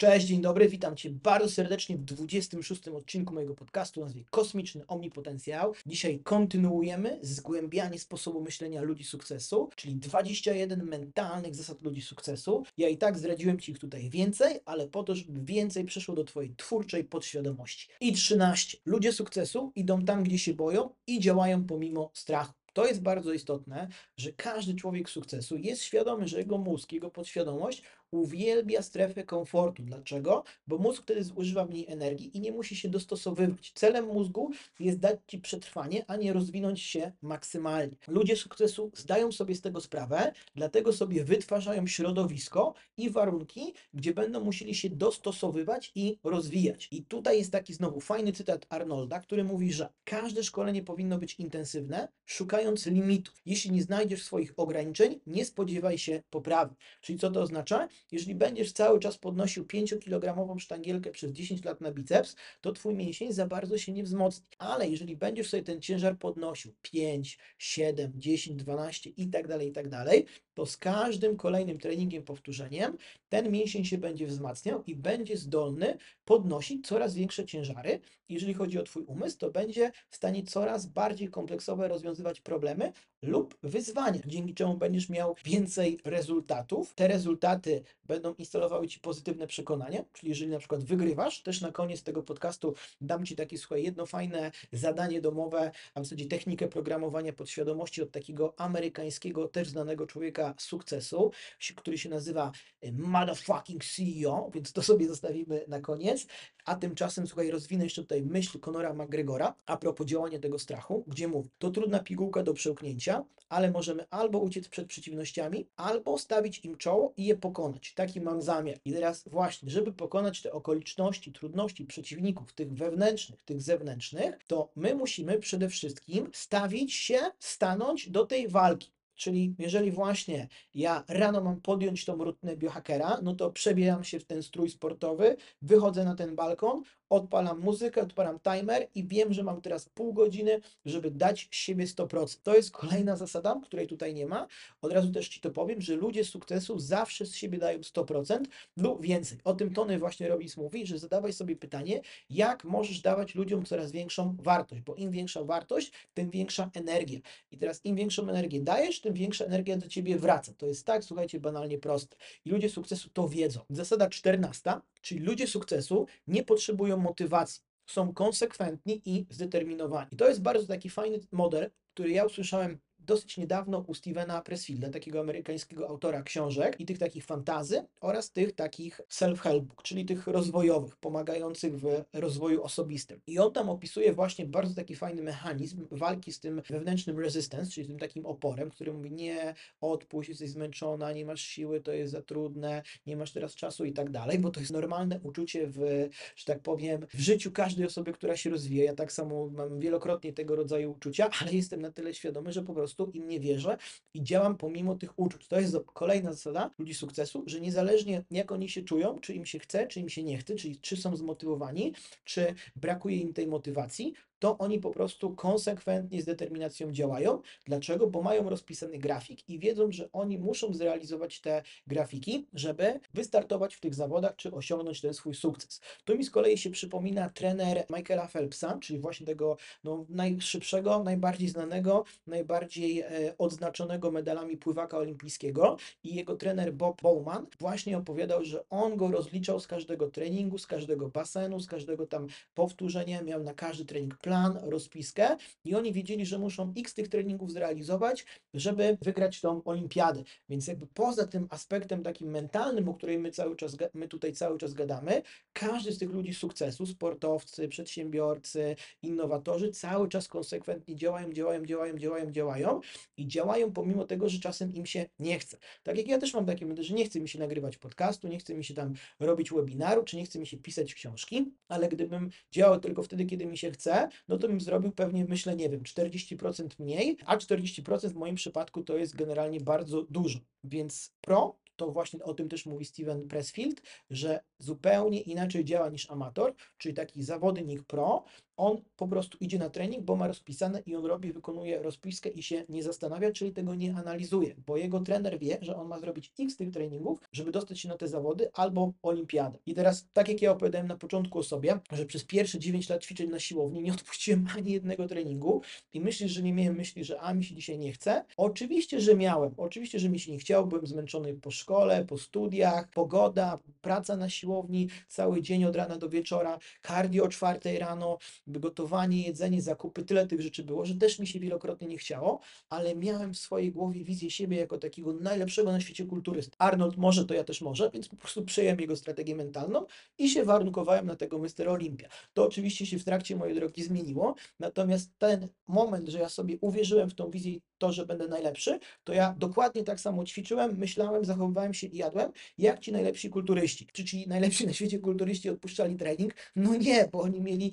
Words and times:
Cześć, 0.00 0.26
dzień 0.26 0.40
dobry, 0.40 0.68
witam 0.68 0.96
Cię 0.96 1.10
bardzo 1.10 1.48
serdecznie 1.48 1.96
w 1.96 2.04
26 2.04 2.88
odcinku 2.88 3.34
mojego 3.34 3.54
podcastu 3.54 4.00
o 4.00 4.04
nazwie 4.04 4.24
Kosmiczny 4.30 4.86
Omnipotencjał. 4.86 5.74
Dzisiaj 5.86 6.20
kontynuujemy 6.20 7.18
zgłębianie 7.22 7.98
sposobu 7.98 8.40
myślenia 8.40 8.82
ludzi 8.82 9.04
sukcesu, 9.04 9.70
czyli 9.76 9.94
21 9.96 10.84
mentalnych 10.84 11.54
zasad 11.54 11.82
ludzi 11.82 12.02
sukcesu. 12.02 12.64
Ja 12.76 12.88
i 12.88 12.96
tak 12.98 13.18
zdradziłem 13.18 13.60
Ci 13.60 13.72
ich 13.72 13.78
tutaj 13.78 14.10
więcej, 14.10 14.60
ale 14.64 14.88
po 14.88 15.02
to, 15.02 15.14
żeby 15.14 15.40
więcej 15.44 15.84
przeszło 15.84 16.14
do 16.14 16.24
Twojej 16.24 16.54
twórczej 16.56 17.04
podświadomości. 17.04 17.88
I 18.00 18.12
13. 18.12 18.78
Ludzie 18.84 19.12
sukcesu 19.12 19.72
idą 19.74 20.04
tam, 20.04 20.24
gdzie 20.24 20.38
się 20.38 20.54
boją 20.54 20.90
i 21.06 21.20
działają 21.20 21.64
pomimo 21.64 22.10
strachu. 22.14 22.60
To 22.72 22.86
jest 22.86 23.02
bardzo 23.02 23.32
istotne, 23.32 23.88
że 24.16 24.32
każdy 24.32 24.74
człowiek 24.74 25.10
sukcesu 25.10 25.56
jest 25.56 25.82
świadomy, 25.82 26.28
że 26.28 26.38
jego 26.38 26.58
mózg, 26.58 26.92
jego 26.92 27.10
podświadomość 27.10 27.82
uwielbia 28.10 28.82
strefę 28.82 29.24
komfortu. 29.24 29.82
Dlaczego? 29.82 30.44
Bo 30.66 30.78
mózg 30.78 31.02
wtedy 31.02 31.24
zużywa 31.24 31.64
mniej 31.64 31.86
energii 31.88 32.36
i 32.36 32.40
nie 32.40 32.52
musi 32.52 32.76
się 32.76 32.88
dostosowywać. 32.88 33.72
Celem 33.74 34.06
mózgu 34.06 34.50
jest 34.80 34.98
dać 34.98 35.20
ci 35.26 35.38
przetrwanie, 35.38 36.04
a 36.06 36.16
nie 36.16 36.32
rozwinąć 36.32 36.82
się 36.82 37.12
maksymalnie. 37.22 37.96
Ludzie 38.08 38.36
sukcesu 38.36 38.90
zdają 38.94 39.32
sobie 39.32 39.54
z 39.54 39.60
tego 39.60 39.80
sprawę, 39.80 40.32
dlatego 40.54 40.92
sobie 40.92 41.24
wytwarzają 41.24 41.86
środowisko 41.86 42.74
i 42.96 43.10
warunki, 43.10 43.74
gdzie 43.94 44.14
będą 44.14 44.40
musieli 44.40 44.74
się 44.74 44.90
dostosowywać 44.90 45.92
i 45.94 46.18
rozwijać. 46.24 46.88
I 46.92 47.04
tutaj 47.04 47.38
jest 47.38 47.52
taki 47.52 47.74
znowu 47.74 48.00
fajny 48.00 48.32
cytat 48.32 48.66
Arnolda, 48.68 49.20
który 49.20 49.44
mówi, 49.44 49.72
że 49.72 49.88
każde 50.04 50.44
szkolenie 50.44 50.82
powinno 50.82 51.18
być 51.18 51.34
intensywne, 51.34 52.08
szukając 52.26 52.86
limitów. 52.86 53.34
Jeśli 53.46 53.70
nie 53.70 53.82
znajdziesz 53.82 54.22
swoich 54.22 54.52
ograniczeń, 54.56 55.20
nie 55.26 55.44
spodziewaj 55.44 55.98
się 55.98 56.22
poprawy. 56.30 56.74
Czyli 57.00 57.18
co 57.18 57.30
to 57.30 57.40
oznacza? 57.40 57.88
Jeżeli 58.12 58.34
będziesz 58.34 58.72
cały 58.72 59.00
czas 59.00 59.18
podnosił 59.18 59.64
5-kilogramową 59.64 60.58
sztangielkę 60.58 61.10
przez 61.10 61.32
10 61.32 61.64
lat 61.64 61.80
na 61.80 61.92
biceps, 61.92 62.36
to 62.60 62.72
twój 62.72 62.94
mięsień 62.94 63.32
za 63.32 63.46
bardzo 63.46 63.78
się 63.78 63.92
nie 63.92 64.02
wzmocni. 64.02 64.46
Ale 64.58 64.88
jeżeli 64.88 65.16
będziesz 65.16 65.48
sobie 65.48 65.62
ten 65.62 65.80
ciężar 65.80 66.18
podnosił 66.18 66.74
5, 66.82 67.38
7, 67.58 68.12
10, 68.14 68.56
12 68.56 69.10
i 69.10 69.28
tak 69.28 69.48
dalej, 69.48 69.68
i 69.68 69.72
tak 69.72 69.88
dalej, 69.88 70.26
to 70.54 70.66
z 70.66 70.76
każdym 70.76 71.36
kolejnym 71.36 71.78
treningiem, 71.78 72.22
powtórzeniem, 72.22 72.96
ten 73.28 73.50
mięsień 73.50 73.84
się 73.84 73.98
będzie 73.98 74.26
wzmacniał 74.26 74.84
i 74.86 74.96
będzie 74.96 75.36
zdolny 75.36 75.98
podnosić 76.30 76.86
coraz 76.86 77.14
większe 77.14 77.44
ciężary. 77.44 78.00
Jeżeli 78.28 78.54
chodzi 78.54 78.78
o 78.78 78.82
Twój 78.82 79.04
umysł, 79.04 79.38
to 79.38 79.50
będzie 79.50 79.92
w 80.10 80.16
stanie 80.16 80.42
coraz 80.42 80.86
bardziej 80.86 81.28
kompleksowo 81.28 81.88
rozwiązywać 81.88 82.40
problemy 82.40 82.92
lub 83.22 83.58
wyzwania, 83.62 84.20
dzięki 84.26 84.54
czemu 84.54 84.76
będziesz 84.76 85.08
miał 85.08 85.36
więcej 85.44 85.98
rezultatów. 86.04 86.94
Te 86.94 87.08
rezultaty 87.08 87.82
będą 88.04 88.34
instalowały 88.34 88.88
Ci 88.88 89.00
pozytywne 89.00 89.46
przekonania, 89.46 90.04
czyli 90.12 90.28
jeżeli 90.28 90.50
na 90.50 90.58
przykład 90.58 90.84
wygrywasz, 90.84 91.42
też 91.42 91.60
na 91.60 91.72
koniec 91.72 92.02
tego 92.02 92.22
podcastu 92.22 92.74
dam 93.00 93.26
Ci 93.26 93.36
takie, 93.36 93.58
słuchaj, 93.58 93.82
jedno 93.82 94.06
fajne 94.06 94.50
zadanie 94.72 95.20
domowe, 95.20 95.70
a 95.94 96.00
w 96.00 96.04
zasadzie 96.04 96.26
technikę 96.26 96.68
programowania 96.68 97.32
podświadomości 97.32 98.02
od 98.02 98.10
takiego 98.10 98.54
amerykańskiego, 98.56 99.48
też 99.48 99.68
znanego 99.68 100.06
człowieka 100.06 100.54
sukcesu, 100.58 101.30
który 101.76 101.98
się 101.98 102.08
nazywa 102.08 102.52
y, 102.84 102.92
Motherfucking 102.92 103.84
CEO, 103.84 104.50
więc 104.54 104.72
to 104.72 104.82
sobie 104.82 105.08
zostawimy 105.08 105.64
na 105.68 105.80
koniec. 105.80 106.19
A 106.64 106.74
tymczasem, 106.74 107.26
słuchaj, 107.26 107.50
rozwinę 107.50 107.84
jeszcze 107.84 108.02
tutaj 108.02 108.22
myśl 108.22 108.58
Conora 108.60 108.94
McGregora 108.94 109.54
a 109.66 109.76
propos 109.76 110.06
działania 110.06 110.38
tego 110.38 110.58
strachu, 110.58 111.04
gdzie 111.06 111.28
mówi, 111.28 111.50
to 111.58 111.70
trudna 111.70 111.98
pigułka 111.98 112.42
do 112.42 112.54
przełknięcia, 112.54 113.24
ale 113.48 113.70
możemy 113.70 114.04
albo 114.10 114.38
uciec 114.38 114.68
przed 114.68 114.88
przeciwnościami, 114.88 115.66
albo 115.76 116.18
stawić 116.18 116.64
im 116.64 116.76
czoło 116.76 117.12
i 117.16 117.24
je 117.24 117.36
pokonać. 117.36 117.94
Taki 117.94 118.20
mam 118.20 118.42
zamiar. 118.42 118.76
I 118.84 118.92
teraz 118.92 119.24
właśnie, 119.28 119.70
żeby 119.70 119.92
pokonać 119.92 120.42
te 120.42 120.52
okoliczności, 120.52 121.32
trudności, 121.32 121.84
przeciwników, 121.84 122.52
tych 122.52 122.72
wewnętrznych, 122.72 123.42
tych 123.42 123.62
zewnętrznych, 123.62 124.38
to 124.46 124.70
my 124.76 124.94
musimy 124.94 125.38
przede 125.38 125.68
wszystkim 125.68 126.30
stawić 126.32 126.94
się, 126.94 127.18
stanąć 127.38 128.10
do 128.10 128.26
tej 128.26 128.48
walki. 128.48 128.90
Czyli 129.20 129.54
jeżeli 129.58 129.90
właśnie 129.90 130.48
ja 130.74 131.04
rano 131.08 131.40
mam 131.40 131.60
podjąć 131.60 132.04
tą 132.04 132.24
rutynę 132.24 132.56
biohackera, 132.56 133.18
no 133.22 133.34
to 133.34 133.50
przebieram 133.50 134.04
się 134.04 134.20
w 134.20 134.24
ten 134.24 134.42
strój 134.42 134.70
sportowy, 134.70 135.36
wychodzę 135.62 136.04
na 136.04 136.14
ten 136.14 136.36
balkon, 136.36 136.82
odpalam 137.10 137.60
muzykę, 137.60 138.02
odpalam 138.02 138.38
timer 138.40 138.86
i 138.94 139.04
wiem, 139.04 139.32
że 139.32 139.42
mam 139.42 139.60
teraz 139.60 139.88
pół 139.88 140.12
godziny, 140.12 140.60
żeby 140.84 141.10
dać 141.10 141.48
siebie 141.50 141.86
100%. 141.86 142.38
To 142.42 142.56
jest 142.56 142.70
kolejna 142.70 143.16
zasada, 143.16 143.60
której 143.62 143.86
tutaj 143.86 144.14
nie 144.14 144.26
ma. 144.26 144.46
Od 144.82 144.92
razu 144.92 145.12
też 145.12 145.28
Ci 145.28 145.40
to 145.40 145.50
powiem, 145.50 145.80
że 145.80 145.96
ludzie 145.96 146.24
sukcesu 146.24 146.78
zawsze 146.78 147.26
z 147.26 147.34
siebie 147.34 147.58
dają 147.58 147.78
100% 147.78 148.44
lub 148.76 149.02
więcej. 149.02 149.38
O 149.44 149.54
tym 149.54 149.74
Tony 149.74 149.98
właśnie 149.98 150.28
Robbins 150.28 150.56
mówi, 150.56 150.86
że 150.86 150.98
zadawaj 150.98 151.32
sobie 151.32 151.56
pytanie, 151.56 152.00
jak 152.30 152.64
możesz 152.64 153.00
dawać 153.00 153.34
ludziom 153.34 153.64
coraz 153.64 153.92
większą 153.92 154.36
wartość, 154.38 154.82
bo 154.82 154.94
im 154.94 155.10
większa 155.10 155.44
wartość, 155.44 155.92
tym 156.14 156.30
większa 156.30 156.70
energia. 156.74 157.18
I 157.50 157.58
teraz 157.58 157.84
im 157.84 157.96
większą 157.96 158.28
energię 158.28 158.60
dajesz, 158.60 159.00
tym 159.00 159.14
większa 159.14 159.44
energia 159.44 159.76
do 159.76 159.88
Ciebie 159.88 160.18
wraca. 160.18 160.52
To 160.58 160.66
jest 160.66 160.86
tak, 160.86 161.04
słuchajcie, 161.04 161.40
banalnie 161.40 161.78
proste. 161.78 162.16
I 162.44 162.50
ludzie 162.50 162.68
sukcesu 162.70 163.10
to 163.12 163.28
wiedzą. 163.28 163.60
Zasada 163.70 164.08
14, 164.08 164.80
czyli 165.00 165.20
ludzie 165.20 165.46
sukcesu 165.46 166.06
nie 166.26 166.42
potrzebują 166.42 166.99
motywacji. 167.00 167.62
Są 167.86 168.14
konsekwentni 168.14 169.02
i 169.04 169.26
zdeterminowani. 169.30 170.10
To 170.16 170.28
jest 170.28 170.42
bardzo 170.42 170.66
taki 170.66 170.90
fajny 170.90 171.18
model, 171.32 171.70
który 171.94 172.10
ja 172.10 172.24
usłyszałem 172.24 172.78
dosyć 173.10 173.36
niedawno 173.36 173.84
u 173.86 173.94
Stevena 173.94 174.42
Pressfielda, 174.42 174.90
takiego 174.90 175.20
amerykańskiego 175.20 175.88
autora 175.88 176.22
książek 176.22 176.80
i 176.80 176.86
tych 176.86 176.98
takich 176.98 177.24
fantazy 177.24 177.84
oraz 178.00 178.32
tych 178.32 178.52
takich 178.52 179.00
self-help 179.10 179.64
czyli 179.82 180.04
tych 180.04 180.26
rozwojowych, 180.26 180.96
pomagających 180.96 181.80
w 181.80 182.04
rozwoju 182.12 182.62
osobistym. 182.62 183.20
I 183.26 183.38
on 183.38 183.52
tam 183.52 183.68
opisuje 183.68 184.12
właśnie 184.12 184.46
bardzo 184.46 184.74
taki 184.74 184.96
fajny 184.96 185.22
mechanizm 185.22 185.86
walki 185.90 186.32
z 186.32 186.40
tym 186.40 186.62
wewnętrznym 186.70 187.18
resistance, 187.18 187.70
czyli 187.70 187.86
tym 187.86 187.98
takim 187.98 188.26
oporem, 188.26 188.70
który 188.70 188.92
mówi 188.92 189.12
nie, 189.12 189.54
odpuść, 189.80 190.28
jesteś 190.28 190.50
zmęczona, 190.50 191.12
nie 191.12 191.24
masz 191.24 191.40
siły, 191.40 191.80
to 191.80 191.92
jest 191.92 192.12
za 192.12 192.22
trudne, 192.22 192.82
nie 193.06 193.16
masz 193.16 193.32
teraz 193.32 193.54
czasu 193.54 193.84
i 193.84 193.92
tak 193.92 194.10
dalej, 194.10 194.38
bo 194.38 194.50
to 194.50 194.60
jest 194.60 194.72
normalne 194.72 195.20
uczucie 195.22 195.66
w, 195.66 196.08
że 196.36 196.44
tak 196.44 196.60
powiem, 196.60 197.06
w 197.14 197.20
życiu 197.20 197.52
każdej 197.52 197.86
osoby, 197.86 198.12
która 198.12 198.36
się 198.36 198.50
rozwija. 198.50 198.84
Ja 198.84 198.94
tak 198.94 199.12
samo 199.12 199.46
mam 199.46 199.80
wielokrotnie 199.80 200.32
tego 200.32 200.56
rodzaju 200.56 200.92
uczucia, 200.92 201.30
ale 201.40 201.52
jestem 201.52 201.80
na 201.80 201.90
tyle 201.92 202.14
świadomy, 202.14 202.52
że 202.52 202.62
po 202.62 202.74
prostu 202.74 202.99
prostu 203.04 203.18
im 203.18 203.28
nie 203.28 203.40
wierzę 203.40 203.76
i 204.14 204.22
działam 204.22 204.56
pomimo 204.56 204.94
tych 204.94 205.18
uczuć. 205.18 205.48
To 205.48 205.60
jest 205.60 205.76
kolejna 205.94 206.32
zasada 206.32 206.70
ludzi 206.78 206.94
sukcesu, 206.94 207.44
że 207.46 207.60
niezależnie 207.60 208.24
jak 208.30 208.52
oni 208.52 208.68
się 208.68 208.82
czują, 208.82 209.18
czy 209.20 209.34
im 209.34 209.46
się 209.46 209.58
chce, 209.58 209.86
czy 209.86 210.00
im 210.00 210.08
się 210.08 210.22
nie 210.22 210.38
chce, 210.38 210.54
czyli 210.54 210.78
czy 210.80 210.96
są 210.96 211.16
zmotywowani, 211.16 211.94
czy 212.24 212.54
brakuje 212.76 213.16
im 213.16 213.32
tej 213.32 213.46
motywacji, 213.46 214.14
to 214.40 214.58
oni 214.58 214.78
po 214.78 214.90
prostu 214.90 215.34
konsekwentnie 215.34 216.22
z 216.22 216.24
determinacją 216.24 216.92
działają. 216.92 217.42
Dlaczego? 217.66 218.06
Bo 218.06 218.22
mają 218.22 218.50
rozpisany 218.50 218.98
grafik 218.98 219.48
i 219.48 219.58
wiedzą, 219.58 219.92
że 219.92 220.08
oni 220.12 220.38
muszą 220.38 220.74
zrealizować 220.74 221.40
te 221.40 221.62
grafiki, 221.86 222.46
żeby 222.52 223.00
wystartować 223.14 223.74
w 223.74 223.80
tych 223.80 223.94
zawodach, 223.94 224.36
czy 224.36 224.52
osiągnąć 224.52 225.00
ten 225.00 225.14
swój 225.14 225.34
sukces. 225.34 225.80
Tu 226.04 226.16
mi 226.16 226.24
z 226.24 226.30
kolei 226.30 226.58
się 226.58 226.70
przypomina 226.70 227.30
trener 227.30 227.84
Michaela 227.90 228.26
Phelpsa, 228.26 228.78
czyli 228.78 228.98
właśnie 228.98 229.26
tego 229.26 229.56
no, 229.84 230.06
najszybszego, 230.08 231.02
najbardziej 231.02 231.48
znanego, 231.48 232.04
najbardziej 232.26 233.00
e, 233.00 233.34
odznaczonego 233.38 234.10
medalami 234.10 234.56
pływaka 234.56 234.98
olimpijskiego 234.98 235.76
i 236.04 236.14
jego 236.14 236.36
trener 236.36 236.74
Bob 236.74 237.02
Bowman 237.02 237.46
właśnie 237.58 237.98
opowiadał, 237.98 238.44
że 238.44 238.68
on 238.68 238.96
go 238.96 239.10
rozliczał 239.10 239.60
z 239.60 239.66
każdego 239.66 240.10
treningu, 240.10 240.58
z 240.58 240.66
każdego 240.66 241.08
basenu, 241.08 241.60
z 241.60 241.66
każdego 241.66 242.06
tam 242.06 242.26
powtórzenia, 242.54 243.22
miał 243.22 243.42
na 243.42 243.54
każdy 243.54 243.84
trening 243.84 244.16
plan, 244.16 244.29
plan, 244.30 244.58
rozpiskę 244.62 245.36
i 245.64 245.74
oni 245.74 245.92
wiedzieli, 245.92 246.26
że 246.26 246.38
muszą 246.38 246.72
x 246.76 246.94
tych 246.94 247.08
treningów 247.08 247.52
zrealizować, 247.52 248.26
żeby 248.54 248.98
wygrać 249.02 249.40
tą 249.40 249.64
olimpiadę. 249.64 250.22
Więc 250.48 250.66
jakby 250.66 250.86
poza 250.86 251.26
tym 251.26 251.46
aspektem 251.50 252.02
takim 252.02 252.30
mentalnym, 252.30 252.88
o 252.88 252.94
którym 252.94 253.20
my 253.20 253.30
cały 253.30 253.56
czas, 253.56 253.76
my 253.94 254.08
tutaj 254.08 254.32
cały 254.32 254.58
czas 254.58 254.74
gadamy, 254.74 255.22
każdy 255.52 255.92
z 255.92 255.98
tych 255.98 256.10
ludzi 256.10 256.34
sukcesu, 256.34 256.86
sportowcy, 256.86 257.68
przedsiębiorcy, 257.68 258.76
innowatorzy 259.02 259.70
cały 259.70 260.08
czas 260.08 260.28
konsekwentnie 260.28 260.96
działają, 260.96 261.32
działają, 261.32 261.66
działają, 261.66 261.98
działają, 261.98 262.30
działają 262.30 262.80
i 263.16 263.28
działają 263.28 263.72
pomimo 263.72 264.04
tego, 264.04 264.28
że 264.28 264.38
czasem 264.38 264.74
im 264.74 264.86
się 264.86 265.06
nie 265.18 265.38
chce. 265.38 265.56
Tak 265.82 265.98
jak 265.98 266.06
ja 266.06 266.18
też 266.18 266.34
mam 266.34 266.46
takie 266.46 266.66
myśli, 266.66 266.84
że 266.84 266.94
nie 266.94 267.04
chce 267.04 267.20
mi 267.20 267.28
się 267.28 267.38
nagrywać 267.38 267.76
podcastu, 267.76 268.28
nie 268.28 268.38
chce 268.38 268.54
mi 268.54 268.64
się 268.64 268.74
tam 268.74 268.94
robić 269.20 269.50
webinaru, 269.50 270.04
czy 270.04 270.16
nie 270.16 270.24
chce 270.24 270.38
mi 270.38 270.46
się 270.46 270.56
pisać 270.56 270.94
książki, 270.94 271.52
ale 271.68 271.88
gdybym 271.88 272.30
działał 272.50 272.80
tylko 272.80 273.02
wtedy, 273.02 273.26
kiedy 273.26 273.46
mi 273.46 273.58
się 273.58 273.70
chce, 273.70 274.08
no 274.28 274.38
to 274.38 274.48
bym 274.48 274.60
zrobił 274.60 274.92
pewnie, 274.92 275.24
myślę, 275.24 275.56
nie 275.56 275.68
wiem, 275.68 275.82
40% 275.82 276.68
mniej, 276.78 277.18
a 277.26 277.36
40% 277.36 278.08
w 278.08 278.14
moim 278.14 278.34
przypadku 278.34 278.82
to 278.82 278.96
jest 278.96 279.16
generalnie 279.16 279.60
bardzo 279.60 280.02
dużo. 280.02 280.38
Więc 280.64 281.14
pro 281.20 281.60
to 281.76 281.90
właśnie 281.90 282.24
o 282.24 282.34
tym 282.34 282.48
też 282.48 282.66
mówi 282.66 282.84
Steven 282.84 283.28
Pressfield, 283.28 283.82
że 284.10 284.40
zupełnie 284.58 285.20
inaczej 285.20 285.64
działa 285.64 285.88
niż 285.88 286.10
amator, 286.10 286.54
czyli 286.78 286.94
taki 286.94 287.22
zawodnik 287.22 287.82
pro, 287.82 288.24
On 288.60 288.82
po 288.96 289.08
prostu 289.08 289.38
idzie 289.40 289.58
na 289.58 289.70
trening, 289.70 290.04
bo 290.04 290.16
ma 290.16 290.26
rozpisane 290.26 290.82
i 290.86 290.96
on 290.96 291.04
robi, 291.04 291.32
wykonuje 291.32 291.82
rozpiskę 291.82 292.28
i 292.28 292.42
się 292.42 292.64
nie 292.68 292.82
zastanawia, 292.82 293.32
czyli 293.32 293.52
tego 293.52 293.74
nie 293.74 293.96
analizuje, 293.96 294.54
bo 294.66 294.76
jego 294.76 295.00
trener 295.00 295.38
wie, 295.38 295.58
że 295.60 295.76
on 295.76 295.88
ma 295.88 295.98
zrobić 295.98 296.32
x 296.40 296.56
tych 296.56 296.70
treningów, 296.70 297.18
żeby 297.32 297.50
dostać 297.50 297.80
się 297.80 297.88
na 297.88 297.96
te 297.96 298.08
zawody 298.08 298.50
albo 298.52 298.92
olimpiadę. 299.02 299.58
I 299.66 299.74
teraz, 299.74 300.08
tak 300.12 300.28
jak 300.28 300.42
ja 300.42 300.52
opowiadałem 300.52 300.86
na 300.88 300.96
początku 300.96 301.38
o 301.38 301.42
sobie, 301.42 301.78
że 301.92 302.06
przez 302.06 302.24
pierwsze 302.24 302.58
9 302.58 302.88
lat 302.88 303.04
ćwiczeń 303.04 303.30
na 303.30 303.38
siłowni 303.38 303.82
nie 303.82 303.92
odpuściłem 303.98 304.46
ani 304.56 304.72
jednego 304.72 305.08
treningu 305.08 305.62
i 305.92 306.00
myślisz, 306.00 306.32
że 306.32 306.42
nie 306.42 306.52
miałem 306.52 306.76
myśli, 306.76 307.04
że 307.04 307.20
a 307.20 307.34
mi 307.34 307.44
się 307.44 307.54
dzisiaj 307.54 307.78
nie 307.78 307.92
chce? 307.92 308.24
Oczywiście, 308.36 309.00
że 309.00 309.16
miałem. 309.16 309.54
Oczywiście, 309.56 309.98
że 309.98 310.08
mi 310.08 310.18
się 310.18 310.32
nie 310.32 310.38
chciało, 310.38 310.66
byłem 310.66 310.86
zmęczony 310.86 311.34
po 311.34 311.50
szkole, 311.50 312.04
po 312.04 312.18
studiach, 312.18 312.90
pogoda, 312.90 313.58
praca 313.82 314.16
na 314.16 314.28
siłowni, 314.28 314.88
cały 315.08 315.42
dzień 315.42 315.64
od 315.64 315.76
rana 315.76 315.96
do 315.98 316.08
wieczora, 316.08 316.58
cardio 316.82 317.24
o 317.24 317.28
czwartej 317.28 317.78
rano, 317.78 318.18
gotowanie, 318.58 319.22
jedzenie, 319.22 319.62
zakupy, 319.62 320.04
tyle 320.04 320.26
tych 320.26 320.40
rzeczy 320.40 320.64
było, 320.64 320.84
że 320.84 320.94
też 320.94 321.18
mi 321.18 321.26
się 321.26 321.40
wielokrotnie 321.40 321.88
nie 321.88 321.98
chciało, 321.98 322.40
ale 322.68 322.96
miałem 322.96 323.34
w 323.34 323.38
swojej 323.38 323.72
głowie 323.72 324.04
wizję 324.04 324.30
siebie 324.30 324.56
jako 324.56 324.78
takiego 324.78 325.12
najlepszego 325.12 325.72
na 325.72 325.80
świecie 325.80 326.04
kulturysty. 326.04 326.56
Arnold 326.58 326.96
może, 326.96 327.24
to 327.24 327.34
ja 327.34 327.44
też 327.44 327.60
może, 327.60 327.90
więc 327.90 328.08
po 328.08 328.16
prostu 328.16 328.44
przejąłem 328.44 328.80
jego 328.80 328.96
strategię 328.96 329.34
mentalną 329.34 329.86
i 330.18 330.28
się 330.28 330.44
warunkowałem 330.44 331.06
na 331.06 331.16
tego 331.16 331.38
Mr. 331.38 331.68
Olympia. 331.68 332.08
To 332.32 332.44
oczywiście 332.46 332.86
się 332.86 332.98
w 332.98 333.04
trakcie 333.04 333.36
mojej 333.36 333.54
drogi 333.54 333.82
zmieniło, 333.82 334.34
natomiast 334.58 335.10
ten 335.18 335.48
moment, 335.66 336.08
że 336.08 336.18
ja 336.18 336.28
sobie 336.28 336.58
uwierzyłem 336.60 337.10
w 337.10 337.14
tą 337.14 337.30
wizję 337.30 337.60
to, 337.78 337.92
że 337.92 338.06
będę 338.06 338.28
najlepszy, 338.28 338.78
to 339.04 339.12
ja 339.12 339.34
dokładnie 339.38 339.84
tak 339.84 340.00
samo 340.00 340.24
ćwiczyłem, 340.24 340.78
myślałem, 340.78 341.24
zachowywałem 341.24 341.74
się 341.74 341.86
i 341.86 341.96
jadłem, 341.96 342.32
jak 342.58 342.80
ci 342.80 342.92
najlepsi 342.92 343.30
kulturyści. 343.30 343.86
Czy 343.92 344.04
ci 344.04 344.28
najlepsi 344.28 344.66
na 344.66 344.72
świecie 344.72 344.98
kulturyści 344.98 345.50
odpuszczali 345.50 345.96
trening? 345.96 346.34
No 346.56 346.76
nie, 346.76 347.08
bo 347.12 347.20
oni 347.20 347.40
mieli 347.40 347.72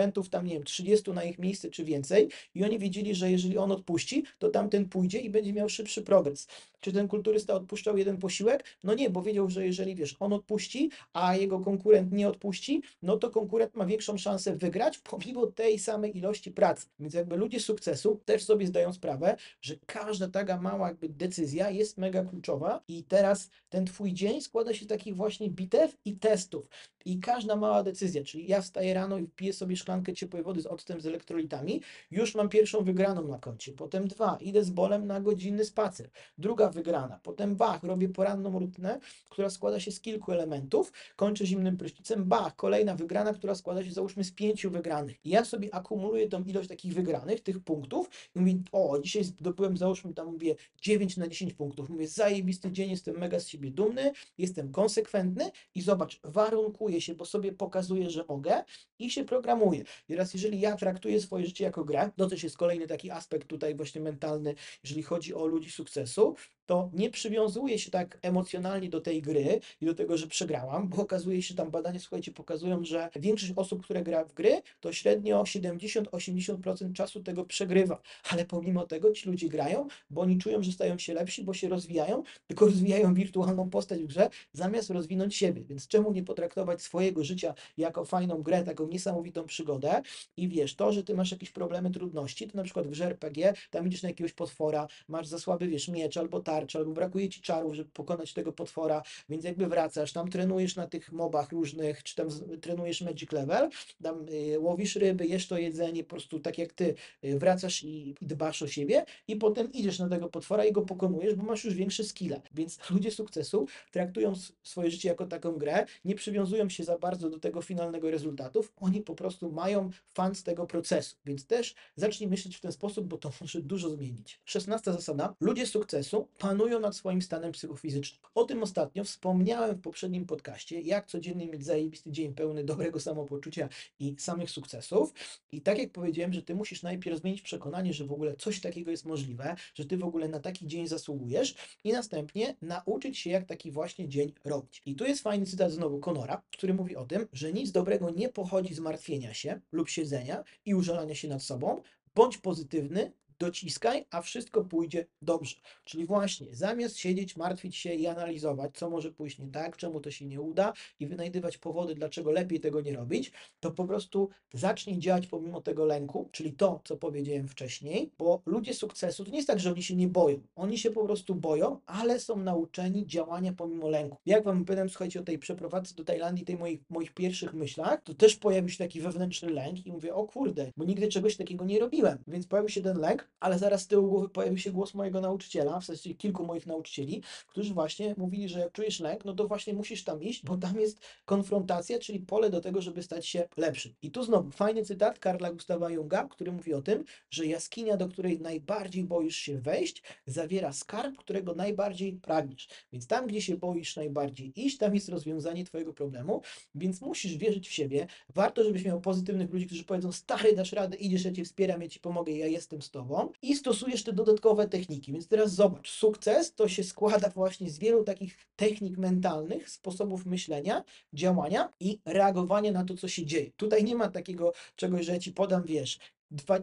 konkurentów 0.00 0.28
tam, 0.28 0.46
nie 0.46 0.54
wiem, 0.54 0.64
30 0.64 1.10
na 1.10 1.24
ich 1.24 1.38
miejsce 1.38 1.70
czy 1.70 1.84
więcej 1.84 2.28
i 2.54 2.64
oni 2.64 2.78
wiedzieli, 2.78 3.14
że 3.14 3.30
jeżeli 3.30 3.58
on 3.58 3.72
odpuści, 3.72 4.24
to 4.38 4.48
tamten 4.48 4.88
pójdzie 4.88 5.18
i 5.18 5.30
będzie 5.30 5.52
miał 5.52 5.68
szybszy 5.68 6.02
progres. 6.02 6.46
Czy 6.80 6.92
ten 6.92 7.08
kulturysta 7.08 7.54
odpuszczał 7.54 7.98
jeden 7.98 8.16
posiłek? 8.16 8.64
No 8.84 8.94
nie, 8.94 9.10
bo 9.10 9.22
wiedział, 9.22 9.50
że 9.50 9.66
jeżeli 9.66 9.94
wiesz, 9.94 10.16
on 10.20 10.32
odpuści, 10.32 10.90
a 11.12 11.36
jego 11.36 11.60
konkurent 11.60 12.12
nie 12.12 12.28
odpuści, 12.28 12.82
no 13.02 13.16
to 13.16 13.30
konkurent 13.30 13.74
ma 13.74 13.86
większą 13.86 14.18
szansę 14.18 14.56
wygrać 14.56 14.98
pomimo 15.10 15.46
tej 15.46 15.78
samej 15.78 16.18
ilości 16.18 16.50
pracy. 16.50 16.86
Więc 17.00 17.14
jakby 17.14 17.36
ludzie 17.36 17.60
sukcesu 17.60 18.20
też 18.24 18.44
sobie 18.44 18.66
zdają 18.66 18.92
sprawę, 18.92 19.36
że 19.62 19.74
każda 19.86 20.28
taka 20.28 20.60
mała 20.60 20.88
jakby 20.88 21.08
decyzja 21.08 21.70
jest 21.70 21.98
mega 21.98 22.24
kluczowa 22.24 22.80
i 22.88 23.04
teraz 23.04 23.50
ten 23.68 23.86
twój 23.86 24.12
dzień 24.12 24.40
składa 24.40 24.74
się 24.74 24.84
z 24.84 24.88
takich 24.88 25.16
właśnie 25.16 25.50
bitew 25.50 25.96
i 26.04 26.16
testów. 26.16 26.68
I 27.04 27.20
każda 27.20 27.56
mała 27.56 27.82
decyzja, 27.82 28.24
czyli 28.24 28.48
ja 28.48 28.60
wstaję 28.60 28.94
rano 28.94 29.18
i 29.18 29.26
piję 29.26 29.52
sobie 29.52 29.76
szklankę 29.76 30.12
ciepłej 30.12 30.42
wody 30.42 30.60
z 30.60 30.66
octem, 30.66 31.00
z 31.00 31.06
elektrolitami, 31.06 31.82
już 32.10 32.34
mam 32.34 32.48
pierwszą 32.48 32.84
wygraną 32.84 33.28
na 33.28 33.38
koncie. 33.38 33.72
Potem 33.72 34.08
dwa, 34.08 34.38
idę 34.40 34.64
z 34.64 34.70
bolem 34.70 35.06
na 35.06 35.20
godzinny 35.20 35.64
spacer. 35.64 36.10
Druga 36.38 36.70
wygrana. 36.70 37.20
Potem 37.22 37.56
bach, 37.56 37.82
robię 37.82 38.08
poranną 38.08 38.58
rutynę, 38.58 39.00
która 39.28 39.50
składa 39.50 39.80
się 39.80 39.90
z 39.92 40.00
kilku 40.00 40.32
elementów. 40.32 40.92
Kończę 41.16 41.46
zimnym 41.46 41.76
prysznicem. 41.76 42.24
Bach, 42.24 42.56
kolejna 42.56 42.94
wygrana, 42.94 43.34
która 43.34 43.54
składa 43.54 43.84
się 43.84 43.92
załóżmy 43.92 44.24
z 44.24 44.32
pięciu 44.32 44.70
wygranych. 44.70 45.16
I 45.24 45.30
ja 45.30 45.44
sobie 45.44 45.74
akumuluję 45.74 46.28
tą 46.28 46.44
ilość 46.44 46.68
takich 46.68 46.94
wygranych, 46.94 47.40
tych 47.40 47.60
punktów 47.60 48.10
i 48.34 48.40
mówię, 48.40 48.54
o, 48.72 48.98
dzisiaj 48.98 49.24
zdobyłem 49.24 49.76
załóżmy 49.76 50.14
tam 50.14 50.32
mówię 50.32 50.54
9 50.80 51.16
na 51.16 51.28
10 51.28 51.54
punktów. 51.54 51.88
Mówię, 51.88 52.08
zajebisty 52.08 52.72
dzień, 52.72 52.90
jestem 52.90 53.18
mega 53.18 53.40
z 53.40 53.48
siebie 53.48 53.70
dumny, 53.70 54.12
jestem 54.38 54.72
konsekwentny 54.72 55.50
i 55.74 55.82
zobacz, 55.82 56.20
warunkuję 56.24 56.89
się, 56.98 57.14
bo 57.14 57.24
sobie 57.24 57.52
pokazuję, 57.52 58.10
że 58.10 58.24
mogę 58.28 58.64
i 58.98 59.10
się 59.10 59.24
programuję. 59.24 59.80
I 59.80 60.12
teraz, 60.12 60.34
jeżeli 60.34 60.60
ja 60.60 60.76
traktuję 60.76 61.20
swoje 61.20 61.46
życie 61.46 61.64
jako 61.64 61.84
grę, 61.84 62.10
to 62.16 62.26
też 62.26 62.42
jest 62.42 62.56
kolejny 62.56 62.86
taki 62.86 63.10
aspekt 63.10 63.48
tutaj 63.48 63.74
właśnie 63.74 64.00
mentalny, 64.00 64.54
jeżeli 64.84 65.02
chodzi 65.02 65.34
o 65.34 65.46
ludzi 65.46 65.70
sukcesu, 65.70 66.36
to 66.70 66.90
nie 66.92 67.10
przywiązuję 67.10 67.78
się 67.78 67.90
tak 67.90 68.18
emocjonalnie 68.22 68.88
do 68.88 69.00
tej 69.00 69.22
gry 69.22 69.60
i 69.80 69.86
do 69.86 69.94
tego, 69.94 70.16
że 70.16 70.26
przegrałam, 70.26 70.88
bo 70.88 71.02
okazuje 71.02 71.42
się, 71.42 71.54
tam 71.54 71.70
badania, 71.70 72.00
słuchajcie, 72.00 72.32
pokazują, 72.32 72.84
że 72.84 73.10
większość 73.16 73.52
osób, 73.56 73.82
które 73.84 74.02
gra 74.02 74.24
w 74.24 74.32
gry, 74.32 74.62
to 74.80 74.92
średnio 74.92 75.42
70-80% 75.42 76.92
czasu 76.92 77.22
tego 77.22 77.44
przegrywa. 77.44 78.00
Ale 78.30 78.44
pomimo 78.44 78.86
tego 78.86 79.12
ci 79.12 79.28
ludzie 79.28 79.48
grają, 79.48 79.88
bo 80.10 80.20
oni 80.20 80.38
czują, 80.38 80.62
że 80.62 80.72
stają 80.72 80.98
się 80.98 81.14
lepsi, 81.14 81.44
bo 81.44 81.54
się 81.54 81.68
rozwijają, 81.68 82.22
tylko 82.46 82.66
rozwijają 82.66 83.14
wirtualną 83.14 83.70
postać 83.70 84.02
w 84.02 84.06
grze, 84.06 84.30
zamiast 84.52 84.90
rozwinąć 84.90 85.36
siebie. 85.36 85.64
Więc 85.64 85.88
czemu 85.88 86.12
nie 86.12 86.22
potraktować 86.22 86.82
swojego 86.82 87.24
życia 87.24 87.54
jako 87.78 88.04
fajną 88.04 88.42
grę, 88.42 88.64
taką 88.64 88.88
niesamowitą 88.88 89.44
przygodę 89.44 90.02
i 90.36 90.48
wiesz, 90.48 90.74
to, 90.74 90.92
że 90.92 91.04
ty 91.04 91.14
masz 91.14 91.30
jakieś 91.30 91.50
problemy, 91.50 91.90
trudności, 91.90 92.48
to 92.48 92.56
na 92.56 92.64
przykład 92.64 92.86
w 92.86 92.90
grze 92.90 93.06
RPG, 93.06 93.54
tam 93.70 93.86
idziesz 93.86 94.02
na 94.02 94.08
jakiegoś 94.08 94.32
potwora, 94.32 94.86
masz 95.08 95.26
za 95.26 95.38
słaby, 95.38 95.68
wiesz, 95.68 95.88
miecz 95.88 96.16
albo 96.16 96.40
tarczę, 96.40 96.59
albo 96.74 96.92
brakuje 96.92 97.28
ci 97.28 97.40
czarów, 97.40 97.74
żeby 97.74 97.90
pokonać 97.90 98.32
tego 98.32 98.52
potwora, 98.52 99.02
więc 99.28 99.44
jakby 99.44 99.66
wracasz, 99.66 100.12
tam 100.12 100.30
trenujesz 100.30 100.76
na 100.76 100.86
tych 100.86 101.12
mobach 101.12 101.52
różnych, 101.52 102.02
czy 102.02 102.16
tam 102.16 102.28
trenujesz 102.60 103.00
Magic 103.00 103.32
Level, 103.32 103.70
tam 104.02 104.26
y, 104.28 104.60
łowisz 104.60 104.96
ryby, 104.96 105.26
jesz 105.26 105.48
to 105.48 105.58
jedzenie, 105.58 106.04
po 106.04 106.10
prostu 106.10 106.40
tak 106.40 106.58
jak 106.58 106.72
ty 106.72 106.94
y, 107.24 107.38
wracasz 107.38 107.82
i, 107.82 108.14
i 108.20 108.26
dbasz 108.26 108.62
o 108.62 108.68
siebie 108.68 109.04
i 109.28 109.36
potem 109.36 109.72
idziesz 109.72 109.98
na 109.98 110.08
tego 110.08 110.28
potwora 110.28 110.64
i 110.64 110.72
go 110.72 110.82
pokonujesz, 110.82 111.34
bo 111.34 111.44
masz 111.44 111.64
już 111.64 111.74
większe 111.74 112.04
skille. 112.04 112.40
Więc 112.54 112.78
ludzie 112.90 113.10
sukcesu 113.10 113.66
traktują 113.90 114.32
swoje 114.62 114.90
życie 114.90 115.08
jako 115.08 115.26
taką 115.26 115.52
grę, 115.52 115.86
nie 116.04 116.14
przywiązują 116.14 116.68
się 116.68 116.84
za 116.84 116.98
bardzo 116.98 117.30
do 117.30 117.38
tego 117.38 117.62
finalnego 117.62 118.10
rezultatów, 118.10 118.72
oni 118.76 119.02
po 119.02 119.14
prostu 119.14 119.52
mają 119.52 119.90
fan 120.14 120.34
z 120.34 120.42
tego 120.42 120.66
procesu. 120.66 121.16
Więc 121.24 121.46
też 121.46 121.74
zacznij 121.96 122.28
myśleć 122.28 122.56
w 122.56 122.60
ten 122.60 122.72
sposób, 122.72 123.06
bo 123.06 123.18
to 123.18 123.30
może 123.40 123.60
dużo 123.60 123.90
zmienić. 123.90 124.40
Szesnasta 124.44 124.92
zasada. 124.92 125.34
Ludzie 125.40 125.66
sukcesu 125.66 126.28
panują 126.40 126.80
nad 126.80 126.96
swoim 126.96 127.22
stanem 127.22 127.52
psychofizycznym. 127.52 128.20
O 128.34 128.44
tym 128.44 128.62
ostatnio 128.62 129.04
wspomniałem 129.04 129.76
w 129.76 129.80
poprzednim 129.80 130.26
podcaście, 130.26 130.80
jak 130.80 131.06
codziennie 131.06 131.46
mieć 131.46 131.64
zajebisty 131.64 132.12
dzień 132.12 132.34
pełny 132.34 132.64
dobrego 132.64 133.00
samopoczucia 133.00 133.68
i 133.98 134.16
samych 134.18 134.50
sukcesów. 134.50 135.12
I 135.52 135.60
tak 135.60 135.78
jak 135.78 135.92
powiedziałem, 135.92 136.32
że 136.32 136.42
ty 136.42 136.54
musisz 136.54 136.82
najpierw 136.82 137.20
zmienić 137.20 137.42
przekonanie, 137.42 137.92
że 137.92 138.04
w 138.04 138.12
ogóle 138.12 138.36
coś 138.36 138.60
takiego 138.60 138.90
jest 138.90 139.04
możliwe, 139.04 139.56
że 139.74 139.84
ty 139.84 139.96
w 139.96 140.04
ogóle 140.04 140.28
na 140.28 140.40
taki 140.40 140.66
dzień 140.66 140.86
zasługujesz 140.86 141.54
i 141.84 141.92
następnie 141.92 142.56
nauczyć 142.62 143.18
się, 143.18 143.30
jak 143.30 143.46
taki 143.46 143.70
właśnie 143.70 144.08
dzień 144.08 144.32
robić. 144.44 144.82
I 144.86 144.94
tu 144.94 145.04
jest 145.04 145.22
fajny 145.22 145.46
cytat 145.46 145.72
znowu 145.72 145.98
Konora, 145.98 146.42
który 146.52 146.74
mówi 146.74 146.96
o 146.96 147.04
tym, 147.04 147.26
że 147.32 147.52
nic 147.52 147.72
dobrego 147.72 148.10
nie 148.10 148.28
pochodzi 148.28 148.74
z 148.74 148.80
martwienia 148.80 149.34
się 149.34 149.60
lub 149.72 149.88
siedzenia 149.88 150.44
i 150.64 150.74
użalania 150.74 151.14
się 151.14 151.28
nad 151.28 151.42
sobą. 151.42 151.82
Bądź 152.14 152.38
pozytywny, 152.38 153.12
dociskaj, 153.40 154.06
a 154.10 154.22
wszystko 154.22 154.64
pójdzie 154.64 155.06
dobrze. 155.22 155.56
Czyli 155.84 156.06
właśnie, 156.06 156.46
zamiast 156.54 156.98
siedzieć, 156.98 157.36
martwić 157.36 157.76
się 157.76 157.94
i 157.94 158.06
analizować, 158.06 158.70
co 158.74 158.90
może 158.90 159.12
pójść 159.12 159.38
nie 159.38 159.48
tak, 159.48 159.76
czemu 159.76 160.00
to 160.00 160.10
się 160.10 160.26
nie 160.26 160.40
uda 160.40 160.72
i 161.00 161.06
wynajdywać 161.06 161.58
powody, 161.58 161.94
dlaczego 161.94 162.30
lepiej 162.30 162.60
tego 162.60 162.80
nie 162.80 162.96
robić, 162.96 163.32
to 163.60 163.70
po 163.70 163.84
prostu 163.84 164.28
zacznij 164.52 164.98
działać 164.98 165.26
pomimo 165.26 165.60
tego 165.60 165.84
lęku, 165.84 166.28
czyli 166.32 166.52
to, 166.52 166.80
co 166.84 166.96
powiedziałem 166.96 167.48
wcześniej, 167.48 168.10
bo 168.18 168.42
ludzie 168.46 168.74
sukcesu 168.74 169.24
to 169.24 169.30
nie 169.30 169.36
jest 169.36 169.48
tak, 169.48 169.60
że 169.60 169.72
oni 169.72 169.82
się 169.82 169.96
nie 169.96 170.08
boją. 170.08 170.40
Oni 170.56 170.78
się 170.78 170.90
po 170.90 171.04
prostu 171.04 171.34
boją, 171.34 171.80
ale 171.86 172.20
są 172.20 172.36
nauczeni 172.36 173.06
działania 173.06 173.52
pomimo 173.52 173.88
lęku. 173.88 174.16
Jak 174.26 174.44
wam 174.44 174.64
pytam, 174.64 174.88
słuchajcie, 174.88 175.20
o 175.20 175.22
tej 175.22 175.38
przeprowadzce 175.38 175.94
do 175.94 176.04
Tajlandii, 176.04 176.44
tej 176.44 176.56
moich, 176.56 176.80
moich 176.90 177.14
pierwszych 177.14 177.54
myślach, 177.54 178.02
to 178.02 178.14
też 178.14 178.36
pojawił 178.36 178.68
się 178.68 178.78
taki 178.78 179.00
wewnętrzny 179.00 179.50
lęk 179.50 179.86
i 179.86 179.92
mówię, 179.92 180.14
o 180.14 180.24
kurde, 180.24 180.72
bo 180.76 180.84
nigdy 180.84 181.08
czegoś 181.08 181.36
takiego 181.36 181.64
nie 181.64 181.78
robiłem. 181.78 182.18
Więc 182.26 182.46
pojawił 182.46 182.68
się 182.68 182.82
ten 182.82 182.98
lęk, 182.98 183.29
ale 183.40 183.58
zaraz 183.58 183.82
z 183.82 183.86
tyłu 183.86 184.08
głowy 184.08 184.28
pojawił 184.28 184.58
się 184.58 184.72
głos 184.72 184.94
mojego 184.94 185.20
nauczyciela, 185.20 185.80
w 185.80 185.84
sensie 185.84 186.14
kilku 186.14 186.46
moich 186.46 186.66
nauczycieli, 186.66 187.22
którzy 187.48 187.74
właśnie 187.74 188.14
mówili, 188.18 188.48
że 188.48 188.58
jak 188.58 188.72
czujesz 188.72 189.00
lęk, 189.00 189.24
no 189.24 189.34
to 189.34 189.48
właśnie 189.48 189.74
musisz 189.74 190.04
tam 190.04 190.22
iść, 190.22 190.44
bo 190.44 190.56
tam 190.56 190.80
jest 190.80 191.00
konfrontacja, 191.24 191.98
czyli 191.98 192.20
pole 192.20 192.50
do 192.50 192.60
tego, 192.60 192.82
żeby 192.82 193.02
stać 193.02 193.26
się 193.26 193.48
lepszym. 193.56 193.94
I 194.02 194.10
tu 194.10 194.22
znowu 194.22 194.50
fajny 194.50 194.84
cytat 194.84 195.18
Karla 195.18 195.52
Gustawa 195.52 195.90
Junga, 195.90 196.28
który 196.28 196.52
mówi 196.52 196.74
o 196.74 196.82
tym, 196.82 197.04
że 197.30 197.46
jaskinia, 197.46 197.96
do 197.96 198.08
której 198.08 198.40
najbardziej 198.40 199.04
boisz 199.04 199.36
się 199.36 199.58
wejść, 199.58 200.02
zawiera 200.26 200.72
skarb, 200.72 201.16
którego 201.16 201.54
najbardziej 201.54 202.12
pragniesz. 202.12 202.68
Więc 202.92 203.06
tam, 203.06 203.26
gdzie 203.26 203.42
się 203.42 203.56
boisz 203.56 203.96
najbardziej 203.96 204.66
iść, 204.66 204.78
tam 204.78 204.94
jest 204.94 205.08
rozwiązanie 205.08 205.64
Twojego 205.64 205.92
problemu, 205.92 206.42
więc 206.74 207.00
musisz 207.00 207.36
wierzyć 207.36 207.68
w 207.68 207.72
siebie. 207.72 208.06
Warto, 208.34 208.64
żebyś 208.64 208.84
miał 208.84 209.00
pozytywnych 209.00 209.50
ludzi, 209.50 209.66
którzy 209.66 209.84
powiedzą, 209.84 210.12
stary, 210.12 210.56
dasz 210.56 210.72
radę, 210.72 210.96
idziesz, 210.96 211.24
ja 211.24 211.32
Cię 211.32 211.44
wspieram, 211.44 211.82
ja 211.82 211.88
Ci 211.88 212.00
pomogę, 212.00 212.32
ja 212.32 212.46
jestem 212.46 212.82
z 212.82 212.90
Tobą 212.90 213.19
i 213.42 213.56
stosujesz 213.56 214.04
te 214.04 214.12
dodatkowe 214.12 214.68
techniki. 214.68 215.12
Więc 215.12 215.28
teraz 215.28 215.54
zobacz, 215.54 215.90
sukces 215.90 216.54
to 216.54 216.68
się 216.68 216.84
składa 216.84 217.28
właśnie 217.28 217.70
z 217.70 217.78
wielu 217.78 218.04
takich 218.04 218.38
technik 218.56 218.98
mentalnych, 218.98 219.70
sposobów 219.70 220.26
myślenia, 220.26 220.84
działania 221.12 221.72
i 221.80 222.00
reagowania 222.04 222.72
na 222.72 222.84
to, 222.84 222.94
co 222.94 223.08
się 223.08 223.26
dzieje. 223.26 223.50
Tutaj 223.56 223.84
nie 223.84 223.94
ma 223.94 224.08
takiego 224.08 224.52
czegoś, 224.76 225.06
że 225.06 225.12
ja 225.12 225.18
Ci 225.18 225.32
podam, 225.32 225.62
wiesz, 225.64 225.98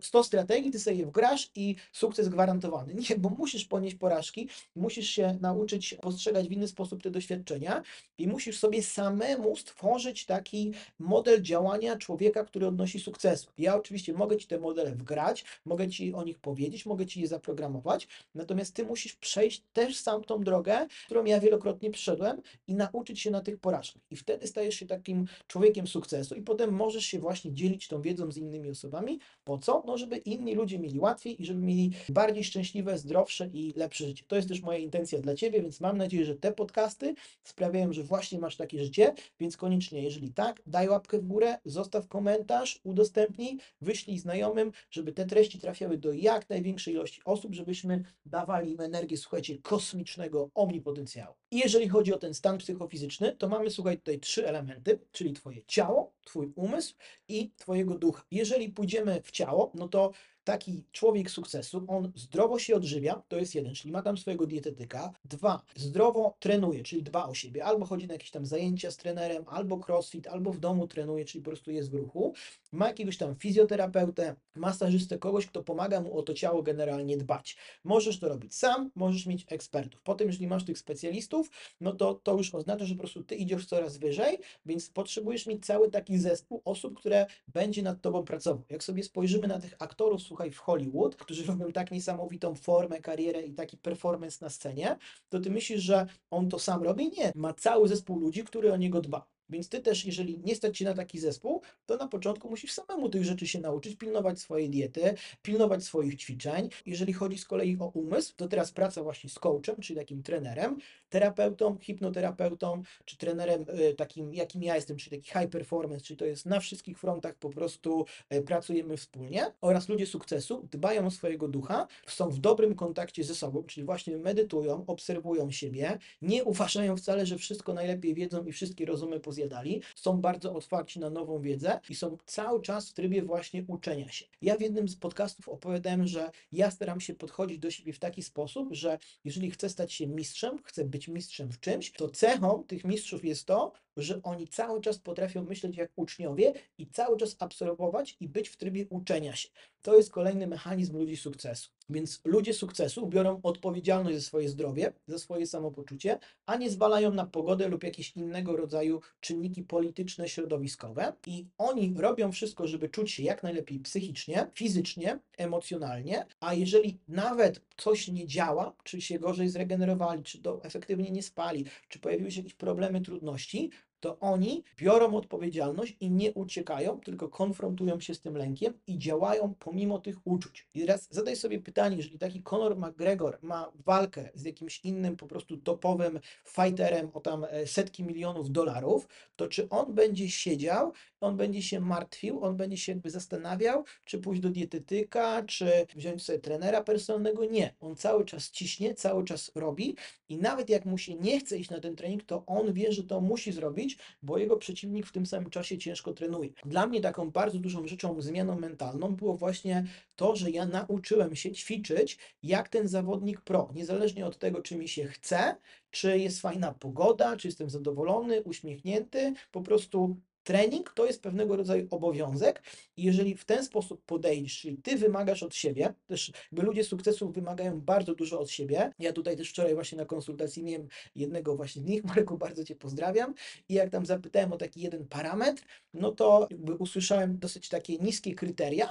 100 0.01 0.24
strategii, 0.24 0.71
ty 0.71 0.79
sobie 0.79 0.97
je 0.97 1.05
wgrasz 1.05 1.51
i 1.55 1.75
sukces 1.91 2.29
gwarantowany. 2.29 2.93
Nie, 2.93 3.15
bo 3.17 3.29
musisz 3.29 3.65
ponieść 3.65 3.95
porażki, 3.95 4.50
musisz 4.75 5.09
się 5.09 5.38
nauczyć 5.41 5.95
postrzegać 6.01 6.50
w 6.50 6.51
inny 6.51 6.67
sposób 6.67 7.03
te 7.03 7.12
doświadczenia 7.12 7.83
i 8.17 8.27
musisz 8.27 8.59
sobie 8.59 8.83
samemu 8.83 9.55
stworzyć 9.55 10.25
taki 10.25 10.74
model 11.00 11.41
działania 11.41 11.97
człowieka, 11.97 12.43
który 12.43 12.67
odnosi 12.67 13.00
sukcesu. 13.00 13.47
Ja 13.57 13.75
oczywiście 13.75 14.13
mogę 14.13 14.38
ci 14.38 14.47
te 14.47 14.59
modele 14.59 14.91
wgrać, 14.91 15.45
mogę 15.65 15.89
ci 15.89 16.13
o 16.13 16.24
nich 16.24 16.39
powiedzieć, 16.39 16.86
mogę 16.86 17.05
ci 17.05 17.21
je 17.21 17.27
zaprogramować, 17.27 18.07
natomiast 18.36 18.75
ty 18.75 18.86
musisz 18.86 19.15
przejść 19.15 19.63
też 19.74 19.97
sam 19.97 20.24
tą 20.24 20.43
drogę, 20.43 20.88
którą 21.05 21.25
ja 21.25 21.39
wielokrotnie 21.39 21.91
przeszedłem 21.91 22.41
i 22.67 22.75
nauczyć 22.75 23.19
się 23.19 23.31
na 23.31 23.41
tych 23.41 23.59
porażkach. 23.59 24.01
I 24.12 24.15
wtedy 24.15 24.47
stajesz 24.47 24.75
się 24.75 24.86
takim 24.86 25.25
człowiekiem 25.47 25.88
sukcesu 25.88 26.36
i 26.36 26.41
potem 26.41 26.74
możesz 26.74 27.05
się 27.05 27.19
właśnie 27.19 27.53
dzielić 27.53 27.88
tą 27.88 28.01
wiedzą 28.01 28.31
z 28.31 28.38
innymi 28.38 28.69
osobami. 28.69 29.19
Po 29.43 29.57
co? 29.60 29.84
No, 29.88 29.98
żeby 29.98 30.18
inni 30.18 30.56
ludzie 30.56 30.80
mieli 30.80 31.00
łatwiej 31.00 31.42
i 31.42 31.46
żeby 31.46 31.62
mieli 31.62 31.92
bardziej 32.10 32.44
szczęśliwe, 32.44 32.98
zdrowsze 32.98 33.50
i 33.54 33.74
lepsze 33.76 34.06
życie. 34.06 34.24
To 34.28 34.36
jest 34.36 34.48
też 34.48 34.62
moja 34.62 34.78
intencja 34.78 35.20
dla 35.20 35.36
Ciebie, 35.36 35.62
więc 35.62 35.82
mam 35.82 35.98
nadzieję, 35.98 36.26
że 36.26 36.36
te 36.36 36.52
podcasty 36.52 37.16
sprawiają, 37.44 37.94
że 37.94 38.04
właśnie 38.04 38.40
masz 38.40 38.56
takie 38.56 38.84
życie, 38.84 39.14
więc 39.40 39.58
koniecznie, 39.58 40.04
jeżeli 40.04 40.34
tak, 40.34 40.62
daj 40.66 40.90
łapkę 40.90 41.20
w 41.20 41.28
górę, 41.28 41.58
zostaw 41.66 42.08
komentarz, 42.08 42.80
udostępnij, 42.84 43.58
wyślij 43.82 44.20
znajomym, 44.20 44.72
żeby 44.90 45.12
te 45.12 45.26
treści 45.26 45.60
trafiały 45.60 45.98
do 45.98 46.14
jak 46.14 46.50
największej 46.50 46.94
ilości 46.94 47.22
osób, 47.26 47.56
żebyśmy 47.56 48.04
dawali 48.26 48.72
im 48.72 48.82
energię, 48.82 49.18
słuchajcie, 49.18 49.58
kosmicznego 49.58 50.50
omnipotencjału. 50.56 51.36
I 51.52 51.58
jeżeli 51.58 51.90
chodzi 51.90 52.14
o 52.14 52.18
ten 52.18 52.34
stan 52.34 52.58
psychofizyczny, 52.58 53.36
to 53.36 53.50
mamy, 53.50 53.70
słuchaj, 53.70 53.98
tutaj 53.98 54.20
trzy 54.20 54.48
elementy, 54.48 55.00
czyli 55.12 55.34
Twoje 55.34 55.62
ciało, 55.68 56.16
Twój 56.27 56.51
umysł 56.55 56.96
i 57.27 57.51
Twojego 57.57 57.98
ducha. 57.98 58.24
Jeżeli 58.31 58.69
pójdziemy 58.69 59.22
w 59.22 59.31
ciało, 59.31 59.72
no 59.75 59.88
to 59.88 60.12
taki 60.48 60.84
człowiek 60.92 61.32
sukcesu, 61.32 61.86
on 61.88 62.12
zdrowo 62.16 62.60
się 62.60 62.75
odżywia, 62.75 63.22
to 63.27 63.38
jest 63.38 63.56
jeden, 63.56 63.75
czyli 63.75 63.92
ma 63.92 64.01
tam 64.01 64.18
swojego 64.18 64.46
dietetyka. 64.46 65.12
Dwa, 65.25 65.62
zdrowo 65.75 66.36
trenuje, 66.39 66.84
czyli 66.84 67.04
dba 67.04 67.25
o 67.25 67.34
siebie, 67.34 67.66
albo 67.66 67.86
chodzi 67.86 68.08
na 68.08 68.13
jakieś 68.13 68.32
tam 68.32 68.46
zajęcia 68.46 68.92
z 68.92 68.98
trenerem, 68.98 69.44
albo 69.48 69.80
crossfit, 69.88 70.27
albo 70.27 70.54
w 70.54 70.60
domu 70.60 70.88
trenuje, 70.88 71.25
czyli 71.25 71.44
po 71.44 71.50
prostu 71.50 71.72
jest 71.72 71.92
w 71.92 71.94
ruchu. 71.94 72.34
Ma 72.72 72.88
jakiegoś 72.88 73.18
tam 73.18 73.36
fizjoterapeutę, 73.36 74.36
masażystę, 74.56 75.18
kogoś, 75.18 75.46
kto 75.46 75.63
pomaga 75.63 76.01
mu 76.01 76.18
o 76.18 76.24
to 76.24 76.34
ciało 76.34 76.63
generalnie 76.63 77.18
dbać. 77.18 77.58
Możesz 77.84 78.20
to 78.20 78.30
robić 78.30 78.56
sam, 78.56 78.92
możesz 78.96 79.25
mieć 79.25 79.46
ekspertów. 79.50 80.01
Potem, 80.01 80.27
jeżeli 80.27 80.48
masz 80.48 80.66
tych 80.66 80.77
specjalistów, 80.77 81.50
no 81.82 81.92
to 81.94 82.13
to 82.13 82.38
już 82.38 82.56
oznacza, 82.56 82.86
że 82.86 82.96
po 82.96 83.00
prostu 83.00 83.24
ty 83.24 83.36
idziesz 83.36 83.66
coraz 83.66 83.98
wyżej, 83.98 84.38
więc 84.66 84.89
potrzebujesz 84.89 85.48
mieć 85.48 85.66
cały 85.66 85.92
taki 85.92 86.18
zespół 86.18 86.62
osób, 86.66 87.00
które 87.00 87.25
będzie 87.48 87.82
nad 87.82 88.01
tobą 88.01 88.24
pracował. 88.24 88.63
Jak 88.70 88.84
sobie 88.84 89.04
spojrzymy 89.04 89.48
na 89.48 89.60
tych 89.60 89.75
aktorów, 89.80 90.22
słuchaj, 90.38 90.51
w 90.51 90.60
Hollywood, 90.60 91.15
którzy 91.15 91.46
robią 91.46 91.72
tak 91.72 91.91
niesamowitą 91.91 92.56
formę, 92.56 93.01
karierę 93.01 93.41
i 93.41 93.53
taki 93.53 93.77
performance 93.77 94.38
na 94.41 94.50
scenie, 94.50 94.98
to 95.29 95.39
ty 95.39 95.50
myślisz, 95.50 95.82
że 95.82 96.08
on 96.32 96.50
to 96.50 96.60
sam 96.60 96.84
robi? 96.84 97.10
Nie. 97.17 97.32
Ma 97.36 97.53
cały 97.53 97.88
zespół 97.88 98.20
ludzi, 98.20 98.44
który 98.44 98.74
o 98.74 98.77
niego 98.77 99.01
dba. 99.01 99.37
Więc 99.50 99.70
ty 99.70 99.80
też, 99.80 100.06
jeżeli 100.06 100.39
nie 100.39 100.56
stać 100.56 100.77
się 100.77 100.86
na 100.86 100.94
taki 100.94 101.20
zespół, 101.20 101.62
to 101.86 101.98
na 101.98 102.08
początku 102.08 102.50
musisz 102.50 102.72
samemu 102.72 103.10
tych 103.10 103.24
rzeczy 103.24 103.48
się 103.48 103.60
nauczyć, 103.60 103.96
pilnować 103.96 104.39
swojej 104.39 104.70
diety, 104.70 105.13
pilnować 105.42 105.84
swoich 105.84 106.16
ćwiczeń. 106.16 106.70
Jeżeli 106.86 107.13
chodzi 107.13 107.38
z 107.38 107.46
kolei 107.46 107.77
o 107.80 107.86
umysł, 107.86 108.34
to 108.36 108.48
teraz 108.48 108.72
praca 108.72 109.04
właśnie 109.04 109.30
z 109.30 109.39
coachem, 109.39 109.75
czyli 109.82 110.00
takim 110.00 110.24
trenerem, 110.24 110.77
terapeutą, 111.10 111.77
hipnoterapeutą, 111.77 112.84
czy 113.06 113.18
trenerem 113.18 113.66
y, 113.80 113.94
takim, 113.94 114.34
jakim 114.34 114.63
ja 114.63 114.75
jestem, 114.75 114.98
czyli 114.98 115.22
taki 115.22 115.39
high 115.39 115.51
performance, 115.51 116.06
czyli 116.06 116.18
to 116.18 116.25
jest 116.25 116.46
na 116.46 116.60
wszystkich 116.60 117.00
frontach 117.00 117.36
po 117.36 117.50
prostu 117.50 118.06
y, 118.34 118.42
pracujemy 118.42 118.98
wspólnie. 118.98 119.46
Oraz 119.62 119.89
ludzie 119.89 120.06
sukcesu 120.06 120.68
dbają 120.72 121.06
o 121.06 121.12
swojego 121.12 121.48
ducha, 121.48 121.88
są 122.08 122.30
w 122.30 122.39
dobrym 122.39 122.75
kontakcie 122.75 123.24
ze 123.24 123.36
sobą, 123.36 123.63
czyli 123.63 123.86
właśnie 123.86 124.18
medytują, 124.18 124.84
obserwują 124.88 125.51
siebie, 125.51 125.98
nie 126.22 126.44
uważają 126.44 126.98
wcale, 126.98 127.25
że 127.25 127.38
wszystko 127.38 127.74
najlepiej 127.74 128.13
wiedzą 128.13 128.46
i 128.46 128.51
wszystkie 128.51 128.86
rozumy 128.86 129.20
pozjadali, 129.38 129.82
są 129.96 130.22
bardzo 130.22 130.53
otwarci 130.53 131.00
na 131.00 131.10
nową 131.10 131.41
wiedzę 131.41 131.79
i 131.89 131.96
są 131.96 132.17
cały 132.25 132.62
czas 132.62 132.89
w 132.89 132.94
trybie 132.94 133.22
właśnie 133.22 133.63
uczenia 133.67 134.12
się. 134.12 134.25
Ja 134.41 134.58
w 134.58 134.62
jednym 134.62 134.88
z 134.88 134.96
podcastów 134.96 135.50
opowiadałem, 135.50 136.08
że 136.08 136.32
ja 136.51 136.72
staram 136.72 137.01
się 137.01 137.13
podchodzić 137.13 137.60
do 137.60 137.72
siebie 137.72 137.94
w 137.94 138.00
taki 138.00 138.24
sposób, 138.24 138.74
że 138.74 138.98
jeżeli 139.24 139.51
chcę 139.51 139.70
stać 139.70 139.94
się 139.94 140.08
mistrzem, 140.08 140.63
chcę 140.63 140.86
być 140.86 141.08
mistrzem 141.08 141.51
w 141.51 141.60
czymś, 141.60 141.91
to 141.91 142.10
cechą 142.10 142.63
tych 142.63 142.84
mistrzów 142.84 143.25
jest 143.25 143.46
to, 143.46 143.72
że 143.98 144.22
oni 144.24 144.48
cały 144.48 144.82
czas 144.82 145.00
potrafią 145.00 145.44
myśleć 145.44 145.77
jak 145.77 145.91
uczniowie 145.96 146.53
i 146.77 146.88
cały 146.88 147.17
czas 147.17 147.36
absorbować 147.39 148.17
i 148.20 148.27
być 148.29 148.50
w 148.50 148.58
trybie 148.58 148.86
uczenia 148.89 149.36
się. 149.36 149.50
To 149.88 149.96
jest 149.96 150.12
kolejny 150.12 150.48
mechanizm 150.48 150.98
ludzi 150.98 151.17
sukcesu. 151.17 151.70
Więc 151.89 152.22
ludzie 152.25 152.53
sukcesu 152.53 153.08
biorą 153.08 153.39
odpowiedzialność 153.44 154.17
za 154.17 154.24
swoje 154.24 154.50
zdrowie, 154.50 154.94
za 155.08 155.20
swoje 155.20 155.48
samopoczucie, 155.48 156.20
a 156.46 156.56
nie 156.56 156.70
zwalają 156.70 157.13
na 157.13 157.25
pogodę 157.25 157.67
lub 157.67 157.84
jakieś 157.84 158.15
innego 158.15 158.58
rodzaju 158.58 159.01
czynniki 159.20 159.63
polityczne, 159.63 160.29
środowiskowe. 160.29 161.13
I 161.27 161.46
oni 161.58 161.94
robią 161.98 162.32
wszystko, 162.32 162.67
żeby 162.67 162.89
czuć 162.89 163.12
się 163.12 163.24
jak 163.24 163.44
najlepiej 163.44 163.79
psychicznie, 163.79 164.51
fizycznie, 164.53 165.20
emocjonalnie, 165.38 166.25
a 166.39 166.53
jeżeli 166.53 167.00
nawet 167.08 167.62
coś 167.77 168.08
nie 168.08 168.27
działa, 168.27 168.75
czy 168.84 169.01
się 169.01 169.20
gorzej 169.20 169.50
zregenerowali, 169.50 170.24
czy 170.24 170.41
to 170.41 170.63
efektywnie 170.63 171.12
nie 171.12 171.24
spali, 171.24 171.65
czy 171.89 172.00
pojawiły 172.00 172.32
się 172.32 172.39
jakieś 172.39 172.53
problemy, 172.53 173.01
trudności, 173.01 173.72
to 174.00 174.20
oni 174.20 174.63
biorą 174.77 175.16
odpowiedzialność 175.16 175.98
i 176.00 176.10
nie 176.10 176.34
uciekają, 176.34 177.00
tylko 177.00 177.30
konfrontują 177.30 178.00
się 178.00 178.13
z 178.13 178.22
tym 178.22 178.38
lękiem 178.38 178.74
i 178.88 178.98
działają 178.98 179.54
pomimo 179.60 180.00
tych 180.00 180.27
uczuć. 180.27 180.68
I 180.74 180.80
teraz 180.80 181.08
zadaj 181.12 181.36
sobie 181.36 181.60
pytanie, 181.60 181.98
jeżeli 181.98 182.20
taki 182.20 182.44
Conor 182.44 182.77
McGregor 182.77 183.38
ma 183.42 183.72
walkę 183.86 184.30
z 184.34 184.44
jakimś 184.44 184.80
innym 184.86 185.18
po 185.18 185.27
prostu 185.27 185.58
topowym 185.58 186.20
fighterem 186.46 187.10
o 187.13 187.20
tam 187.20 187.46
e, 187.50 187.68
setki 187.68 188.04
milionów 188.04 188.51
dolarów, 188.51 189.08
to 189.36 189.48
czy 189.48 189.70
on 189.70 189.94
będzie 189.94 190.30
siedział, 190.30 190.94
on 191.21 191.38
będzie 191.38 191.62
się 191.62 191.79
martwił, 191.79 192.43
on 192.43 192.57
będzie 192.57 192.77
się 192.77 192.91
jakby 192.91 193.09
zastanawiał, 193.09 193.83
czy 194.05 194.19
pójść 194.19 194.41
do 194.41 194.50
dietetyka, 194.50 195.43
czy 195.43 195.88
wziąć 195.95 196.24
sobie 196.24 196.39
trenera 196.39 196.83
personalnego? 196.83 197.45
Nie. 197.45 197.75
On 197.79 197.95
cały 197.95 198.25
czas 198.25 198.51
ciśnie, 198.51 198.93
cały 198.93 199.24
czas 199.24 199.51
robi 199.55 199.95
i 200.29 200.38
nawet 200.38 200.69
jak 200.69 200.86
mu 200.86 200.97
się 200.97 201.15
nie 201.15 201.39
chce 201.39 201.57
iść 201.57 201.69
na 201.69 201.79
ten 201.79 201.95
trening, 201.95 202.24
to 202.24 202.45
on 202.45 202.74
wie, 202.74 202.91
że 202.91 203.03
to 203.03 203.21
musi 203.21 203.51
zrobić, 203.51 203.97
bo 204.21 204.38
jego 204.38 204.57
przeciwnik 204.57 205.05
w 205.05 205.12
tym 205.12 205.25
samym 205.25 205.50
czasie 205.50 205.77
ciężko 205.77 206.13
trenuje. 206.13 206.50
Dla 206.65 206.88
mnie 206.88 207.01
taką 207.01 207.31
bardzo 207.31 207.59
dużą 207.59 207.88
rzeczą, 207.88 208.21
zmianą 208.21 208.59
mentalną 208.59 209.15
było 209.15 209.38
właśnie 209.38 209.86
to, 210.15 210.36
że 210.36 210.51
ja 210.51 210.65
nauczyłem 210.65 211.36
się 211.36 211.51
ćwiczyć 211.51 212.17
jak 212.43 212.69
ten 212.69 212.88
zawodnik 212.88 213.41
pro, 213.41 213.69
niezależnie 213.75 214.25
od 214.25 214.38
tego, 214.38 214.62
czy 214.62 214.77
mi 214.77 214.88
się 214.88 215.05
chce, 215.05 215.55
czy 215.91 216.19
jest 216.19 216.41
fajna 216.41 216.74
pogoda, 216.74 217.38
czy 217.38 217.47
jestem 217.47 217.69
zadowolony, 217.69 218.43
uśmiechnięty, 218.43 219.33
po 219.51 219.62
prostu 219.62 220.17
trening 220.48 220.94
to 220.94 221.06
jest 221.06 221.22
pewnego 221.22 221.56
rodzaju 221.56 221.88
obowiązek 221.92 222.63
i 222.98 223.04
jeżeli 223.04 223.38
w 223.38 223.46
ten 223.46 223.66
sposób 223.66 224.06
podejdziesz, 224.06 224.60
czyli 224.60 224.77
ty 224.77 224.98
wymagasz 224.98 225.44
od 225.44 225.56
siebie, 225.56 225.94
też 226.08 226.32
jakby 226.51 226.66
ludzie 226.66 226.84
sukcesu 226.84 227.32
wymagają 227.32 227.82
bardzo 227.82 228.16
dużo 228.16 228.39
od 228.39 228.51
siebie. 228.51 228.92
Ja 229.00 229.13
tutaj 229.13 229.38
też 229.38 229.50
wczoraj 229.50 229.74
właśnie 229.74 229.98
na 229.98 230.06
konsultacji 230.06 230.63
miałem 230.63 230.88
jednego 231.16 231.56
właśnie 231.56 231.82
z 231.82 231.86
nich, 231.86 232.04
Marku, 232.16 232.38
bardzo 232.38 232.63
Cię 232.63 232.75
pozdrawiam 232.75 233.34
i 233.70 233.74
jak 233.74 233.89
tam 233.89 234.06
zapytałem 234.06 234.54
o 234.54 234.58
taki 234.58 234.82
jeden 234.82 235.08
parametr, 235.08 235.63
no 235.94 236.12
to 236.12 236.48
jakby 236.51 236.75
usłyszałem 236.75 237.39
dosyć 237.39 237.70
takie 237.70 237.98
niskie 237.98 238.36
kryteria 238.36 238.89